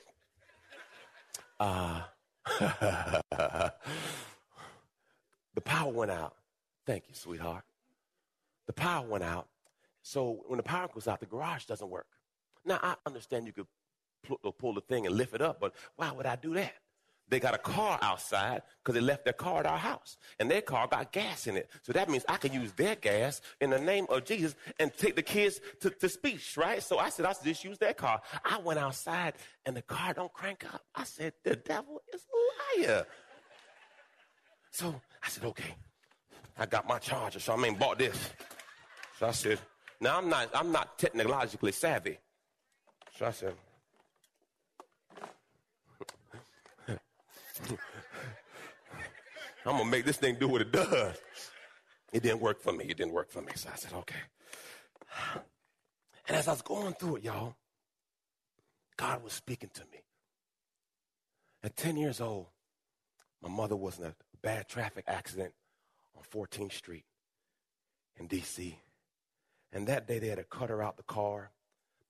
Uh, 1.60 2.00
the 2.60 3.72
power 5.64 5.92
went 5.92 6.10
out. 6.10 6.34
Thank 6.84 7.04
you, 7.08 7.14
sweetheart. 7.14 7.62
The 8.66 8.72
power 8.72 9.06
went 9.06 9.24
out. 9.24 9.48
So 10.02 10.44
when 10.46 10.56
the 10.56 10.62
power 10.62 10.88
goes 10.92 11.08
out, 11.08 11.20
the 11.20 11.26
garage 11.26 11.64
doesn't 11.66 11.88
work. 11.88 12.06
Now 12.64 12.78
I 12.82 12.96
understand 13.06 13.46
you 13.46 13.52
could 13.52 13.66
pull, 14.22 14.38
uh, 14.44 14.50
pull 14.50 14.74
the 14.74 14.80
thing 14.80 15.06
and 15.06 15.16
lift 15.16 15.34
it 15.34 15.42
up, 15.42 15.60
but 15.60 15.74
why 15.96 16.10
would 16.12 16.26
I 16.26 16.36
do 16.36 16.54
that? 16.54 16.74
They 17.28 17.40
got 17.40 17.54
a 17.54 17.58
car 17.58 17.98
outside 18.02 18.62
because 18.82 18.94
they 18.94 19.00
left 19.00 19.24
their 19.24 19.32
car 19.32 19.60
at 19.60 19.66
our 19.66 19.78
house. 19.78 20.18
And 20.38 20.50
their 20.50 20.60
car 20.60 20.86
got 20.86 21.12
gas 21.12 21.46
in 21.46 21.56
it. 21.56 21.70
So 21.80 21.92
that 21.92 22.10
means 22.10 22.24
I 22.28 22.36
can 22.36 22.52
use 22.52 22.72
their 22.72 22.94
gas 22.94 23.40
in 23.60 23.70
the 23.70 23.78
name 23.78 24.06
of 24.10 24.24
Jesus 24.24 24.54
and 24.78 24.92
take 24.94 25.16
the 25.16 25.22
kids 25.22 25.58
to, 25.80 25.88
to 25.88 26.08
speech, 26.10 26.56
right? 26.58 26.82
So 26.82 26.98
I 26.98 27.08
said, 27.08 27.24
I 27.24 27.32
should 27.32 27.44
just 27.44 27.64
use 27.64 27.78
their 27.78 27.94
car. 27.94 28.20
I 28.44 28.58
went 28.58 28.78
outside 28.78 29.34
and 29.64 29.74
the 29.74 29.82
car 29.82 30.12
don't 30.12 30.32
crank 30.32 30.66
up. 30.74 30.82
I 30.94 31.04
said, 31.04 31.32
the 31.42 31.56
devil 31.56 32.02
is 32.12 32.20
a 32.76 32.82
liar. 32.82 33.06
So 34.70 35.00
I 35.22 35.28
said, 35.28 35.44
okay. 35.44 35.74
I 36.58 36.66
got 36.66 36.86
my 36.86 36.98
charger. 36.98 37.40
So 37.40 37.52
I 37.52 37.56
mean, 37.56 37.76
bought 37.76 37.98
this. 37.98 38.30
So 39.18 39.26
I 39.28 39.32
said, 39.32 39.58
now 40.00 40.18
I'm 40.18 40.28
not, 40.28 40.50
I'm 40.54 40.72
not 40.72 40.98
technologically 40.98 41.72
savvy. 41.72 42.18
So 43.16 43.26
I 43.26 43.30
said, 43.30 43.54
I'm 49.64 49.76
gonna 49.78 49.84
make 49.84 50.04
this 50.04 50.16
thing 50.16 50.36
do 50.40 50.48
what 50.48 50.60
it 50.60 50.72
does. 50.72 51.16
It 52.12 52.22
didn't 52.22 52.40
work 52.40 52.60
for 52.60 52.72
me. 52.72 52.84
It 52.86 52.96
didn't 52.96 53.12
work 53.12 53.30
for 53.30 53.40
me. 53.40 53.52
So 53.54 53.70
I 53.72 53.76
said, 53.76 53.92
okay. 53.94 54.16
And 56.28 56.36
as 56.36 56.48
I 56.48 56.52
was 56.52 56.62
going 56.62 56.94
through 56.94 57.16
it, 57.16 57.24
y'all, 57.24 57.56
God 58.96 59.22
was 59.22 59.32
speaking 59.32 59.70
to 59.74 59.80
me. 59.92 59.98
At 61.64 61.76
10 61.76 61.96
years 61.96 62.20
old, 62.20 62.46
my 63.40 63.48
mother 63.48 63.76
was 63.76 63.98
in 63.98 64.04
a 64.06 64.14
bad 64.42 64.68
traffic 64.68 65.04
accident 65.06 65.52
on 66.16 66.22
14th 66.32 66.72
Street 66.72 67.04
in 68.18 68.26
D.C. 68.26 68.78
And 69.72 69.86
that 69.86 70.06
day 70.06 70.18
they 70.18 70.28
had 70.28 70.38
to 70.38 70.44
cut 70.44 70.70
her 70.70 70.82
out 70.82 70.96
the 70.96 71.02
car. 71.02 71.50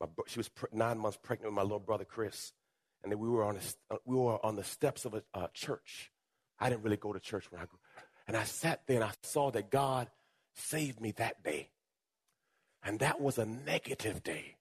My, 0.00 0.06
she 0.26 0.38
was 0.38 0.50
nine 0.72 0.98
months 0.98 1.18
pregnant 1.22 1.52
with 1.52 1.56
my 1.56 1.62
little 1.62 1.78
brother 1.78 2.04
Chris 2.04 2.52
and 3.02 3.14
we 3.14 3.28
were 3.28 3.44
on, 3.44 3.56
a, 3.56 3.94
uh, 3.94 3.98
we 4.04 4.16
were 4.16 4.44
on 4.44 4.56
the 4.56 4.64
steps 4.64 5.04
of 5.04 5.14
a 5.14 5.48
church. 5.54 6.10
I 6.60 6.68
didn't 6.68 6.82
really 6.82 6.96
go 6.96 7.12
to 7.12 7.20
church 7.20 7.50
when 7.50 7.60
I 7.60 7.64
grew 7.64 7.78
And 8.28 8.36
I 8.36 8.44
sat 8.44 8.86
there 8.86 8.96
and 8.96 9.04
I 9.04 9.12
saw 9.22 9.50
that 9.50 9.70
God 9.70 10.08
saved 10.54 11.00
me 11.00 11.12
that 11.12 11.42
day. 11.42 11.70
And 12.84 13.00
that 13.00 13.20
was 13.20 13.38
a 13.38 13.46
negative 13.46 14.22
day. 14.22 14.56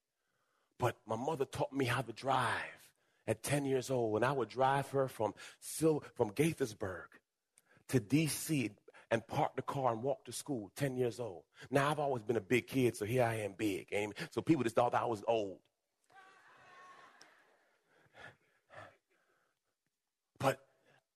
But 0.80 0.98
my 1.06 1.16
mother 1.16 1.46
taught 1.46 1.74
me 1.74 1.86
how 1.86 2.02
to 2.02 2.14
drive 2.14 2.50
at 3.28 3.44
10 3.44 3.66
years 3.66 3.92
old. 3.92 4.16
And 4.16 4.26
I 4.26 4.32
would 4.32 4.50
drive 4.50 4.90
her 4.90 5.08
from, 5.08 5.34
from 5.60 6.32
Gaithersburg 6.32 7.06
to 7.90 8.00
D.C. 8.00 8.72
and 9.12 9.28
park 9.28 9.56
the 9.58 9.62
car 9.62 9.92
and 9.92 10.02
walk 10.02 10.24
to 10.26 10.32
school, 10.32 10.72
10 10.78 10.96
years 10.96 11.20
old. 11.20 11.44
Now, 11.70 11.92
I've 11.92 12.00
always 12.00 12.24
been 12.24 12.38
a 12.38 12.42
big 12.42 12.68
kid, 12.68 12.96
so 12.96 13.06
here 13.06 13.24
I 13.24 13.36
am 13.36 13.54
big. 13.58 13.88
Amen. 13.94 14.14
So 14.32 14.42
people 14.42 14.64
just 14.64 14.76
thought 14.76 14.96
I 14.96 15.06
was 15.06 15.22
old. 15.28 15.60
But 20.40 20.60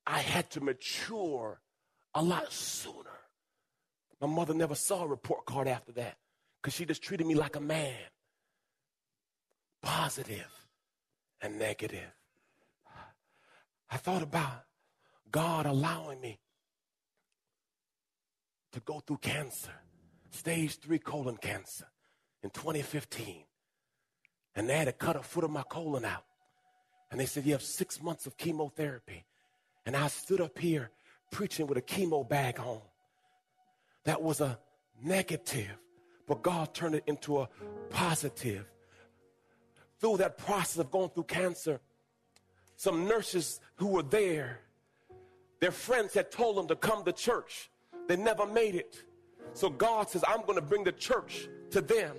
I 0.05 0.19
had 0.19 0.51
to 0.51 0.62
mature 0.62 1.62
a 2.13 2.21
lot 2.21 2.51
sooner. 2.51 3.10
My 4.19 4.27
mother 4.27 4.53
never 4.53 4.75
saw 4.75 5.03
a 5.03 5.08
report 5.08 5.45
card 5.45 5.67
after 5.67 5.93
that 5.93 6.17
because 6.62 6.73
she 6.73 6.86
just 6.86 7.01
treated 7.01 7.25
me 7.25 7.36
like 7.36 7.55
a 7.55 7.62
man. 7.62 7.95
Positive 9.81 10.49
and 11.41 11.58
negative. 11.58 12.12
I 13.89 13.97
thought 13.97 14.21
about 14.21 14.65
God 15.31 15.65
allowing 15.65 16.19
me 16.19 16.39
to 18.76 18.82
go 18.82 19.00
through 19.00 19.18
cancer, 19.18 19.72
stage 20.32 20.80
three 20.80 21.00
colon 21.00 21.38
cancer 21.38 21.88
in 22.44 22.50
2015. 22.50 23.46
And 24.54 24.70
they 24.70 24.78
had 24.78 24.86
to 24.86 24.92
cut 24.92 25.16
a 25.16 25.24
foot 25.24 25.46
of 25.46 25.50
my 25.50 25.64
colon 25.64 26.04
out. 26.04 26.26
And 27.10 27.18
they 27.20 27.26
said, 27.26 27.46
You 27.46 27.54
have 27.54 27.62
six 27.62 28.04
months 28.04 28.26
of 28.26 28.36
chemotherapy. 28.38 29.24
And 29.86 29.96
I 29.96 30.08
stood 30.08 30.42
up 30.42 30.60
here 30.60 30.92
preaching 31.32 31.68
with 31.68 31.78
a 31.78 31.82
chemo 31.82 32.28
bag 32.28 32.60
on. 32.60 32.82
That 34.04 34.22
was 34.22 34.42
a 34.42 34.60
negative, 35.02 35.78
but 36.28 36.42
God 36.42 36.74
turned 36.74 36.96
it 36.96 37.04
into 37.08 37.40
a 37.40 37.50
positive. 37.90 38.66
Through 40.02 40.18
that 40.18 40.38
process 40.38 40.80
of 40.80 40.92
going 40.92 41.10
through 41.12 41.24
cancer, 41.24 41.80
some 42.76 43.08
nurses 43.08 43.62
who 43.76 43.88
were 43.88 44.04
there, 44.04 44.60
their 45.62 45.72
friends 45.72 46.14
had 46.14 46.30
told 46.30 46.58
them 46.58 46.68
to 46.68 46.76
come 46.76 47.06
to 47.06 47.14
church. 47.14 47.70
They 48.08 48.15
never 48.15 48.46
made 48.46 48.76
it. 48.76 49.04
So 49.54 49.70
God 49.70 50.10
says, 50.10 50.24
I'm 50.28 50.41
going 50.41 50.56
to 50.56 50.62
bring 50.62 50.84
the 50.84 50.91
church 50.91 51.48
to 51.72 51.82
them. 51.82 52.15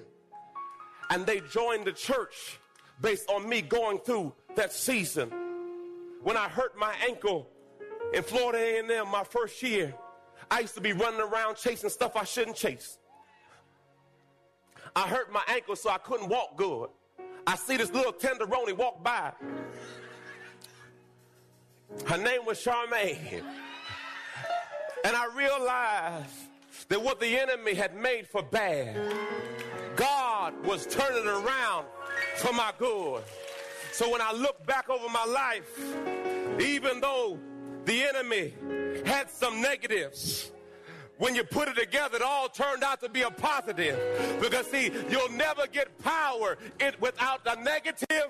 And 1.10 1.24
they 1.26 1.40
joined 1.40 1.86
the 1.86 1.92
church 1.92 2.58
based 3.00 3.28
on 3.30 3.48
me 3.48 3.62
going 3.62 3.98
through 3.98 4.32
that 4.56 4.72
season. 4.72 5.30
When 6.22 6.36
I 6.36 6.48
hurt 6.48 6.76
my 6.76 6.94
ankle, 7.06 7.48
in 8.12 8.22
Florida 8.22 8.58
A&M, 8.58 9.08
my 9.08 9.24
first 9.24 9.62
year, 9.62 9.94
I 10.50 10.60
used 10.60 10.74
to 10.74 10.80
be 10.80 10.92
running 10.92 11.20
around 11.20 11.56
chasing 11.56 11.90
stuff 11.90 12.16
I 12.16 12.24
shouldn't 12.24 12.56
chase. 12.56 12.98
I 14.94 15.06
hurt 15.08 15.32
my 15.32 15.42
ankle 15.48 15.76
so 15.76 15.90
I 15.90 15.98
couldn't 15.98 16.28
walk 16.28 16.56
good. 16.56 16.88
I 17.46 17.56
see 17.56 17.76
this 17.76 17.92
little 17.92 18.12
tenderoni 18.12 18.76
walk 18.76 19.02
by. 19.02 19.32
Her 22.06 22.16
name 22.16 22.44
was 22.44 22.58
Charmaine. 22.64 23.44
And 25.06 25.14
I 25.14 25.26
realized 25.36 26.34
that 26.88 27.00
what 27.00 27.20
the 27.20 27.38
enemy 27.38 27.74
had 27.74 27.94
made 27.94 28.26
for 28.26 28.42
bad, 28.42 29.14
God 29.94 30.52
was 30.66 30.84
turning 30.84 31.28
around 31.28 31.86
for 32.38 32.52
my 32.52 32.72
good. 32.76 33.22
So 33.92 34.10
when 34.10 34.20
I 34.20 34.32
look 34.32 34.66
back 34.66 34.90
over 34.90 35.08
my 35.08 35.24
life, 35.24 36.60
even 36.60 37.00
though 37.00 37.38
the 37.84 38.02
enemy 38.02 38.54
had 39.04 39.30
some 39.30 39.62
negatives 39.62 40.50
when 41.18 41.36
you 41.36 41.44
put 41.44 41.68
it 41.68 41.76
together, 41.76 42.16
it 42.16 42.22
all 42.22 42.48
turned 42.48 42.82
out 42.82 43.00
to 43.00 43.08
be 43.08 43.22
a 43.22 43.30
positive. 43.30 44.38
Because 44.40 44.66
see, 44.66 44.90
you'll 45.08 45.30
never 45.30 45.68
get 45.68 45.96
power 45.98 46.58
without 46.98 47.40
a 47.46 47.62
negative 47.62 48.26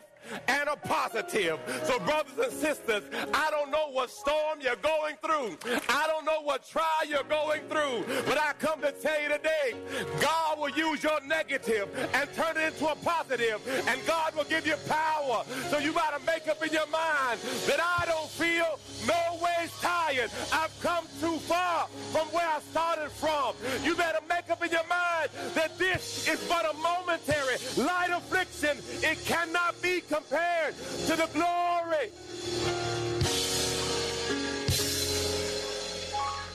and 0.49 0.69
a 0.69 0.77
positive. 0.77 1.59
So, 1.85 1.99
brothers 2.01 2.39
and 2.43 2.53
sisters, 2.53 3.03
I 3.33 3.51
don't 3.51 3.71
know 3.71 3.91
what 3.93 4.11
storm 4.11 4.61
you're 4.61 4.77
going 4.77 5.17
through. 5.23 5.57
I 5.89 6.07
don't 6.07 6.25
know 6.25 6.43
what 6.43 6.67
trial 6.69 6.85
you're 7.09 7.25
going 7.25 7.63
through. 7.69 8.05
But 8.27 8.39
I 8.39 8.53
come 8.59 8.81
to 8.83 8.93
tell 8.93 9.21
you 9.23 9.29
today, 9.29 9.75
God 10.21 10.59
will 10.59 10.71
use 10.71 11.03
your 11.03 11.21
negative 11.27 11.89
and 12.15 12.33
turn 12.35 12.57
it 12.57 12.75
into 12.75 12.87
a 12.87 12.95
positive, 12.97 13.61
and 13.87 14.01
God 14.07 14.35
will 14.35 14.45
give 14.45 14.67
you 14.67 14.77
power. 14.89 15.45
So 15.69 15.79
you 15.79 15.93
got 15.93 16.19
to 16.19 16.25
make 16.27 16.49
up 16.49 16.65
in 16.65 16.73
your 16.73 16.87
mind 16.89 17.41
that 17.67 17.81
I 17.81 18.05
don't 18.07 18.31
feel 18.31 18.79
no 19.07 19.39
ways 19.43 19.71
tired. 19.81 20.31
I've 20.53 20.75
come 20.81 21.07
too 21.21 21.39
far 21.39 21.89
from 22.13 22.27
where 22.29 22.47
I 22.47 22.61
started 22.71 23.11
from. 23.11 23.55
You 23.85 23.95
better 23.95 24.21
make 24.29 24.51
up 24.51 24.65
in 24.65 24.71
your 24.71 24.87
mind 24.89 25.31
that 25.55 25.79
this 25.79 26.29
is 26.29 26.47
but 26.49 26.65
a 26.65 26.75
momentary 26.79 27.57
light 27.77 28.11
affliction. 28.11 28.79
It 29.03 29.25
cannot 29.25 29.81
be 29.83 30.01
compared 30.17 30.75
to 31.07 31.17
the 31.17 31.29
glory. 31.35 32.11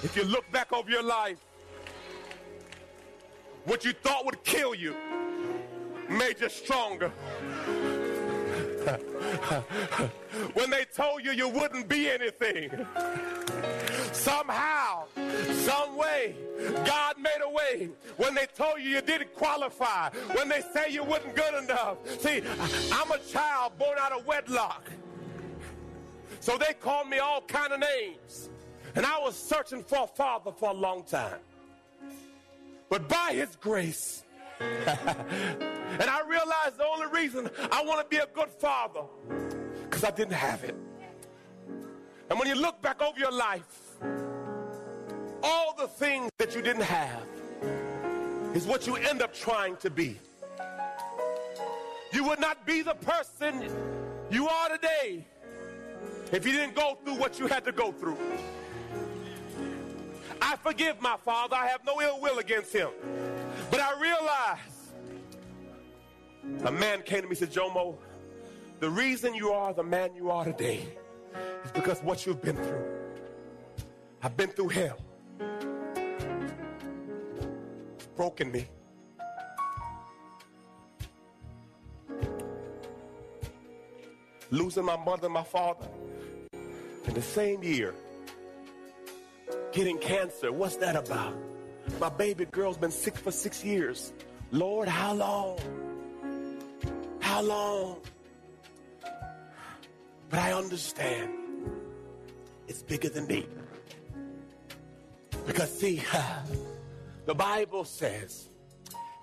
If 0.03 0.15
you 0.15 0.23
look 0.23 0.51
back 0.51 0.73
over 0.73 0.89
your 0.89 1.03
life, 1.03 1.37
what 3.65 3.85
you 3.85 3.93
thought 3.93 4.25
would 4.25 4.43
kill 4.43 4.73
you 4.73 4.95
made 6.09 6.41
you 6.41 6.49
stronger. 6.49 7.09
when 10.53 10.71
they 10.71 10.85
told 10.85 11.23
you 11.23 11.31
you 11.31 11.47
wouldn't 11.47 11.87
be 11.87 12.09
anything, 12.09 12.71
somehow, 14.21 15.05
some 15.51 15.97
way, 15.97 16.35
God 16.85 17.15
made 17.17 17.41
a 17.43 17.49
way. 17.49 17.89
When 18.17 18.35
they 18.35 18.45
told 18.55 18.79
you 18.79 18.89
you 18.89 19.01
didn't 19.01 19.33
qualify, 19.35 20.09
when 20.33 20.47
they 20.47 20.61
say 20.73 20.91
you 20.91 21.03
wasn't 21.03 21.35
good 21.35 21.63
enough. 21.63 21.97
See, 22.19 22.41
I'm 22.91 23.11
a 23.11 23.17
child 23.19 23.77
born 23.79 23.97
out 23.99 24.11
of 24.11 24.25
wedlock. 24.25 24.89
So 26.39 26.57
they 26.57 26.73
called 26.73 27.07
me 27.09 27.19
all 27.19 27.41
kind 27.41 27.73
of 27.73 27.79
names. 27.79 28.49
And 28.95 29.05
I 29.05 29.19
was 29.19 29.35
searching 29.35 29.83
for 29.83 30.03
a 30.03 30.07
father 30.07 30.51
for 30.51 30.69
a 30.69 30.73
long 30.73 31.03
time. 31.03 31.39
But 32.89 33.07
by 33.07 33.31
his 33.33 33.55
grace, 33.55 34.23
and 34.59 36.09
I 36.09 36.21
realized 36.27 36.77
the 36.77 36.85
only 36.85 37.07
reason 37.07 37.49
I 37.71 37.83
want 37.83 38.01
to 38.01 38.07
be 38.07 38.21
a 38.21 38.27
good 38.33 38.49
father, 38.49 39.01
because 39.83 40.03
I 40.03 40.11
didn't 40.11 40.33
have 40.33 40.63
it. 40.63 40.75
And 42.29 42.37
when 42.37 42.47
you 42.47 42.55
look 42.55 42.81
back 42.81 43.01
over 43.01 43.17
your 43.17 43.31
life, 43.31 43.90
all 45.43 45.75
the 45.77 45.87
things 45.87 46.29
that 46.37 46.55
you 46.55 46.61
didn't 46.61 46.83
have 46.83 47.23
is 48.53 48.65
what 48.65 48.85
you 48.87 48.95
end 48.95 49.21
up 49.21 49.33
trying 49.33 49.75
to 49.77 49.89
be. 49.89 50.17
You 52.13 52.23
would 52.25 52.39
not 52.39 52.65
be 52.65 52.81
the 52.81 52.95
person 52.95 53.69
you 54.29 54.47
are 54.47 54.69
today 54.69 55.25
if 56.31 56.45
you 56.45 56.51
didn't 56.51 56.75
go 56.75 56.97
through 57.03 57.15
what 57.15 57.39
you 57.39 57.47
had 57.47 57.63
to 57.65 57.71
go 57.71 57.91
through. 57.91 58.17
I 60.41 60.55
forgive 60.57 61.01
my 61.01 61.17
father. 61.23 61.55
I 61.55 61.67
have 61.67 61.85
no 61.85 62.01
ill 62.01 62.19
will 62.19 62.39
against 62.39 62.73
him. 62.73 62.89
But 63.69 63.79
I 63.79 63.99
realize 64.01 64.59
a 66.65 66.71
man 66.71 67.03
came 67.03 67.21
to 67.21 67.27
me 67.27 67.29
and 67.29 67.37
said, 67.37 67.51
Jomo, 67.51 67.95
the 68.79 68.89
reason 68.89 69.33
you 69.35 69.51
are 69.51 69.73
the 69.73 69.83
man 69.83 70.15
you 70.15 70.31
are 70.31 70.43
today 70.43 70.87
is 71.63 71.71
because 71.71 71.99
what 72.01 72.25
you've 72.25 72.41
been 72.41 72.55
through. 72.55 73.00
I've 74.23 74.37
been 74.37 74.49
through 74.49 74.69
hell. 74.69 74.97
It's 77.95 78.05
broken 78.15 78.51
me. 78.51 78.67
Losing 84.51 84.85
my 84.85 84.97
mother 84.97 85.25
and 85.25 85.33
my 85.33 85.43
father 85.43 85.87
in 87.05 87.13
the 87.13 87.21
same 87.21 87.63
year. 87.63 87.95
Getting 89.71 89.97
cancer. 89.97 90.51
What's 90.51 90.75
that 90.77 90.95
about? 90.95 91.33
My 91.99 92.09
baby 92.09 92.45
girl's 92.45 92.77
been 92.77 92.91
sick 92.91 93.17
for 93.17 93.31
six 93.31 93.63
years. 93.63 94.13
Lord, 94.51 94.87
how 94.87 95.13
long? 95.13 95.57
How 97.21 97.41
long? 97.41 98.01
But 100.29 100.39
I 100.39 100.53
understand 100.53 101.31
it's 102.67 102.83
bigger 102.83 103.09
than 103.09 103.25
me. 103.27 103.47
Because, 105.45 105.77
see, 105.77 106.01
the 107.25 107.35
Bible 107.35 107.85
says 107.85 108.49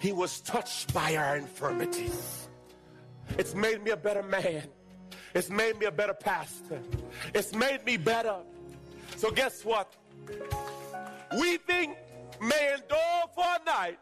he 0.01 0.13
was 0.13 0.41
touched 0.41 0.93
by 0.95 1.17
our 1.17 1.37
infirmities. 1.37 2.49
It's 3.37 3.55
made 3.55 3.83
me 3.83 3.91
a 3.91 3.97
better 3.97 4.23
man. 4.23 4.65
It's 5.35 5.51
made 5.51 5.79
me 5.79 5.87
a 5.87 5.91
better 5.91 6.15
pastor. 6.15 6.81
It's 7.35 7.55
made 7.55 7.85
me 7.85 7.97
better. 7.97 8.37
So, 9.17 9.31
guess 9.31 9.65
what? 9.65 9.95
Weeping 11.39 11.95
may 12.41 12.75
endure 12.75 13.25
for 13.35 13.45
a 13.45 13.65
night, 13.65 13.99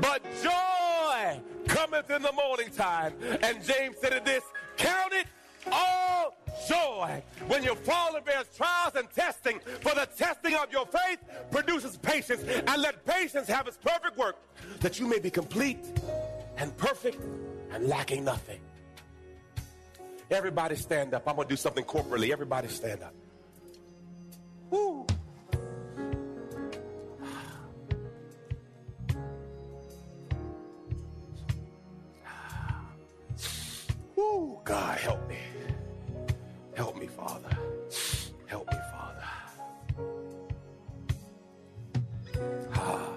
but 0.00 0.22
joy 0.42 1.40
cometh 1.66 2.10
in 2.10 2.22
the 2.22 2.32
morning 2.32 2.70
time. 2.70 3.14
And 3.42 3.64
James 3.64 3.96
said 4.00 4.12
it 4.12 4.24
this 4.24 4.42
count 4.76 5.12
it 5.12 5.26
all 5.70 6.36
joy 6.68 7.22
when 7.46 7.62
you 7.62 7.74
fall 7.74 8.16
in 8.16 8.24
various 8.24 8.48
trials 8.56 8.94
and 8.96 9.10
testing, 9.10 9.60
for 9.80 9.94
the 9.94 10.08
testing 10.16 10.54
of 10.54 10.70
your 10.72 10.86
faith 10.86 11.18
produces 11.50 11.96
patience, 11.96 12.42
and 12.42 12.82
let 12.82 13.04
patience 13.04 13.48
have 13.48 13.66
its 13.66 13.76
perfect 13.76 14.16
work, 14.16 14.36
that 14.80 14.98
you 14.98 15.06
may 15.06 15.18
be 15.18 15.30
complete 15.30 15.84
and 16.56 16.76
perfect 16.76 17.22
and 17.72 17.88
lacking 17.88 18.24
nothing. 18.24 18.60
Everybody 20.30 20.76
stand 20.76 21.14
up. 21.14 21.28
I'm 21.28 21.36
going 21.36 21.48
to 21.48 21.52
do 21.52 21.56
something 21.56 21.84
corporately. 21.84 22.30
Everybody 22.30 22.68
stand 22.68 23.02
up. 23.02 23.14
Woo. 24.70 25.06
Woo, 34.16 34.60
God, 34.64 34.98
help 34.98 35.28
me. 35.28 35.43
Help 36.74 36.96
me, 36.96 37.06
Father. 37.06 37.56
Help 38.46 38.68
me, 38.70 38.78
Father. 38.92 39.24
Ah. 42.74 43.12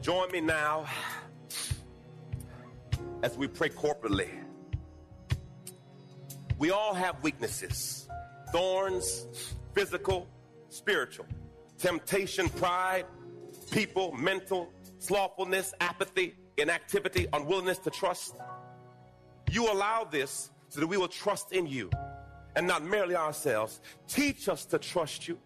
Join 0.00 0.32
me 0.32 0.40
now 0.40 0.86
as 3.22 3.36
we 3.36 3.46
pray 3.46 3.68
corporately. 3.68 4.30
We 6.58 6.70
all 6.70 6.94
have 6.94 7.22
weaknesses 7.22 8.08
thorns, 8.50 9.26
physical, 9.74 10.26
spiritual, 10.68 11.26
temptation, 11.78 12.48
pride, 12.48 13.06
people, 13.70 14.12
mental, 14.12 14.72
slothfulness, 14.98 15.72
apathy, 15.80 16.34
inactivity, 16.56 17.28
unwillingness 17.32 17.78
to 17.78 17.90
trust. 17.90 18.34
You 19.50 19.70
allow 19.70 20.04
this 20.04 20.50
so 20.70 20.80
that 20.80 20.86
we 20.86 20.96
will 20.96 21.08
trust 21.08 21.52
in 21.52 21.66
you 21.66 21.90
and 22.56 22.66
not 22.66 22.82
merely 22.82 23.14
ourselves. 23.14 23.80
Teach 24.08 24.48
us 24.48 24.64
to 24.66 24.78
trust 24.78 25.28
you. 25.28 25.38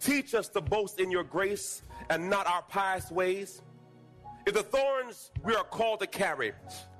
Teach 0.00 0.34
us 0.34 0.48
to 0.48 0.60
boast 0.60 1.00
in 1.00 1.10
your 1.10 1.24
grace 1.24 1.82
and 2.10 2.28
not 2.28 2.46
our 2.46 2.62
pious 2.62 3.10
ways. 3.10 3.62
If 4.46 4.54
the 4.54 4.62
thorns 4.62 5.30
we 5.42 5.54
are 5.54 5.64
called 5.64 6.00
to 6.00 6.06
carry 6.06 6.52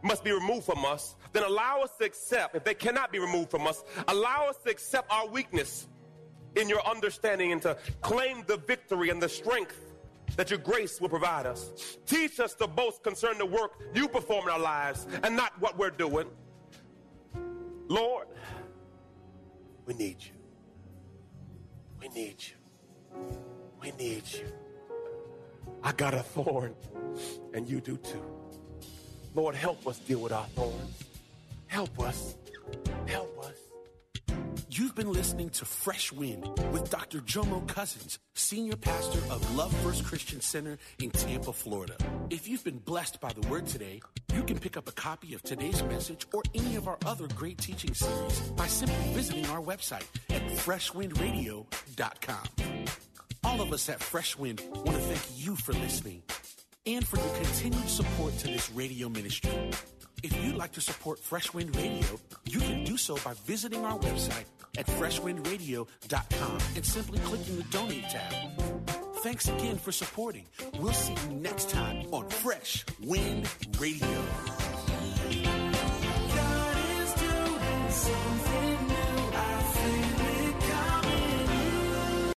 must 0.02 0.24
be 0.24 0.32
removed 0.32 0.64
from 0.64 0.84
us, 0.84 1.14
then 1.32 1.42
allow 1.42 1.80
us 1.82 1.90
to 1.98 2.04
accept, 2.04 2.54
if 2.54 2.64
they 2.64 2.74
cannot 2.74 3.12
be 3.12 3.18
removed 3.18 3.50
from 3.50 3.66
us, 3.66 3.84
allow 4.08 4.46
us 4.48 4.56
to 4.64 4.70
accept 4.70 5.12
our 5.12 5.28
weakness 5.28 5.88
in 6.56 6.68
your 6.68 6.86
understanding 6.86 7.52
and 7.52 7.60
to 7.62 7.76
claim 8.00 8.44
the 8.46 8.56
victory 8.56 9.10
and 9.10 9.20
the 9.20 9.28
strength 9.28 9.78
that 10.36 10.48
your 10.48 10.58
grace 10.58 11.00
will 11.00 11.08
provide 11.08 11.46
us. 11.46 11.98
Teach 12.06 12.40
us 12.40 12.54
to 12.54 12.66
boast 12.66 13.02
concerning 13.02 13.38
the 13.38 13.46
work 13.46 13.72
you 13.94 14.08
perform 14.08 14.44
in 14.46 14.50
our 14.50 14.60
lives 14.60 15.06
and 15.22 15.36
not 15.36 15.52
what 15.60 15.76
we're 15.76 15.90
doing. 15.90 16.28
Lord, 17.88 18.26
we 19.86 19.94
need 19.94 20.16
you. 20.20 20.32
We 22.00 22.08
need 22.08 22.36
you. 22.38 23.18
We 23.80 23.90
need 23.92 24.22
you. 24.32 24.46
I 25.82 25.92
got 25.92 26.14
a 26.14 26.22
thorn, 26.22 26.74
and 27.52 27.68
you 27.68 27.80
do 27.80 27.96
too. 27.98 28.22
Lord, 29.34 29.54
help 29.54 29.86
us 29.86 29.98
deal 29.98 30.20
with 30.20 30.32
our 30.32 30.46
thorns. 30.54 31.04
Help 31.66 32.00
us. 32.00 32.36
Help 33.06 33.44
us. 33.44 33.54
You've 34.70 34.94
been 34.94 35.12
listening 35.12 35.50
to 35.50 35.64
Fresh 35.64 36.12
Wind 36.12 36.48
with 36.72 36.90
Dr. 36.90 37.18
Jomo 37.20 37.66
Cousins, 37.68 38.18
Senior 38.34 38.76
Pastor 38.76 39.18
of 39.30 39.54
Love 39.54 39.74
First 39.84 40.04
Christian 40.04 40.40
Center 40.40 40.78
in 41.00 41.10
Tampa, 41.10 41.52
Florida. 41.52 41.96
If 42.30 42.48
you've 42.48 42.64
been 42.64 42.78
blessed 42.78 43.20
by 43.20 43.32
the 43.32 43.46
word 43.48 43.66
today, 43.66 44.00
you 44.34 44.42
can 44.42 44.58
pick 44.58 44.76
up 44.76 44.88
a 44.88 44.92
copy 44.92 45.34
of 45.34 45.42
today's 45.42 45.82
message 45.84 46.26
or 46.32 46.42
any 46.54 46.76
of 46.76 46.88
our 46.88 46.98
other 47.06 47.26
great 47.28 47.58
teaching 47.58 47.94
series 47.94 48.40
by 48.50 48.66
simply 48.66 49.12
visiting 49.12 49.46
our 49.46 49.60
website 49.60 50.06
at 50.30 50.42
freshwindradio.com. 50.50 52.84
All 53.44 53.60
of 53.60 53.72
us 53.72 53.88
at 53.88 54.00
Fresh 54.00 54.36
Wind 54.36 54.62
want 54.74 54.88
to 54.88 54.98
thank 54.98 55.20
you 55.36 55.54
for 55.56 55.72
listening 55.74 56.22
and 56.86 57.06
for 57.06 57.18
your 57.18 57.34
continued 57.36 57.88
support 57.88 58.36
to 58.38 58.48
this 58.48 58.70
radio 58.72 59.08
ministry. 59.08 59.70
If 60.22 60.34
you'd 60.42 60.56
like 60.56 60.72
to 60.72 60.80
support 60.80 61.18
Fresh 61.18 61.52
Wind 61.52 61.76
Radio, 61.76 62.06
you 62.46 62.58
can 62.58 62.84
do 62.84 62.96
so 62.96 63.16
by 63.24 63.34
visiting 63.44 63.84
our 63.84 63.98
website 63.98 64.46
at 64.78 64.86
freshwindradio.com 64.86 66.58
and 66.74 66.84
simply 66.84 67.18
clicking 67.20 67.56
the 67.56 67.64
donate 67.64 68.08
tab. 68.08 68.93
Thanks 69.24 69.48
again 69.48 69.78
for 69.78 69.90
supporting. 69.90 70.44
We'll 70.78 70.92
see 70.92 71.14
you 71.14 71.36
next 71.36 71.70
time 71.70 72.12
on 72.12 72.28
Fresh 72.28 72.84
Wind 73.02 73.48
Radio. 73.80 74.06
God 76.34 76.76
is 77.00 77.14
doing 77.14 77.88
something. 77.88 78.73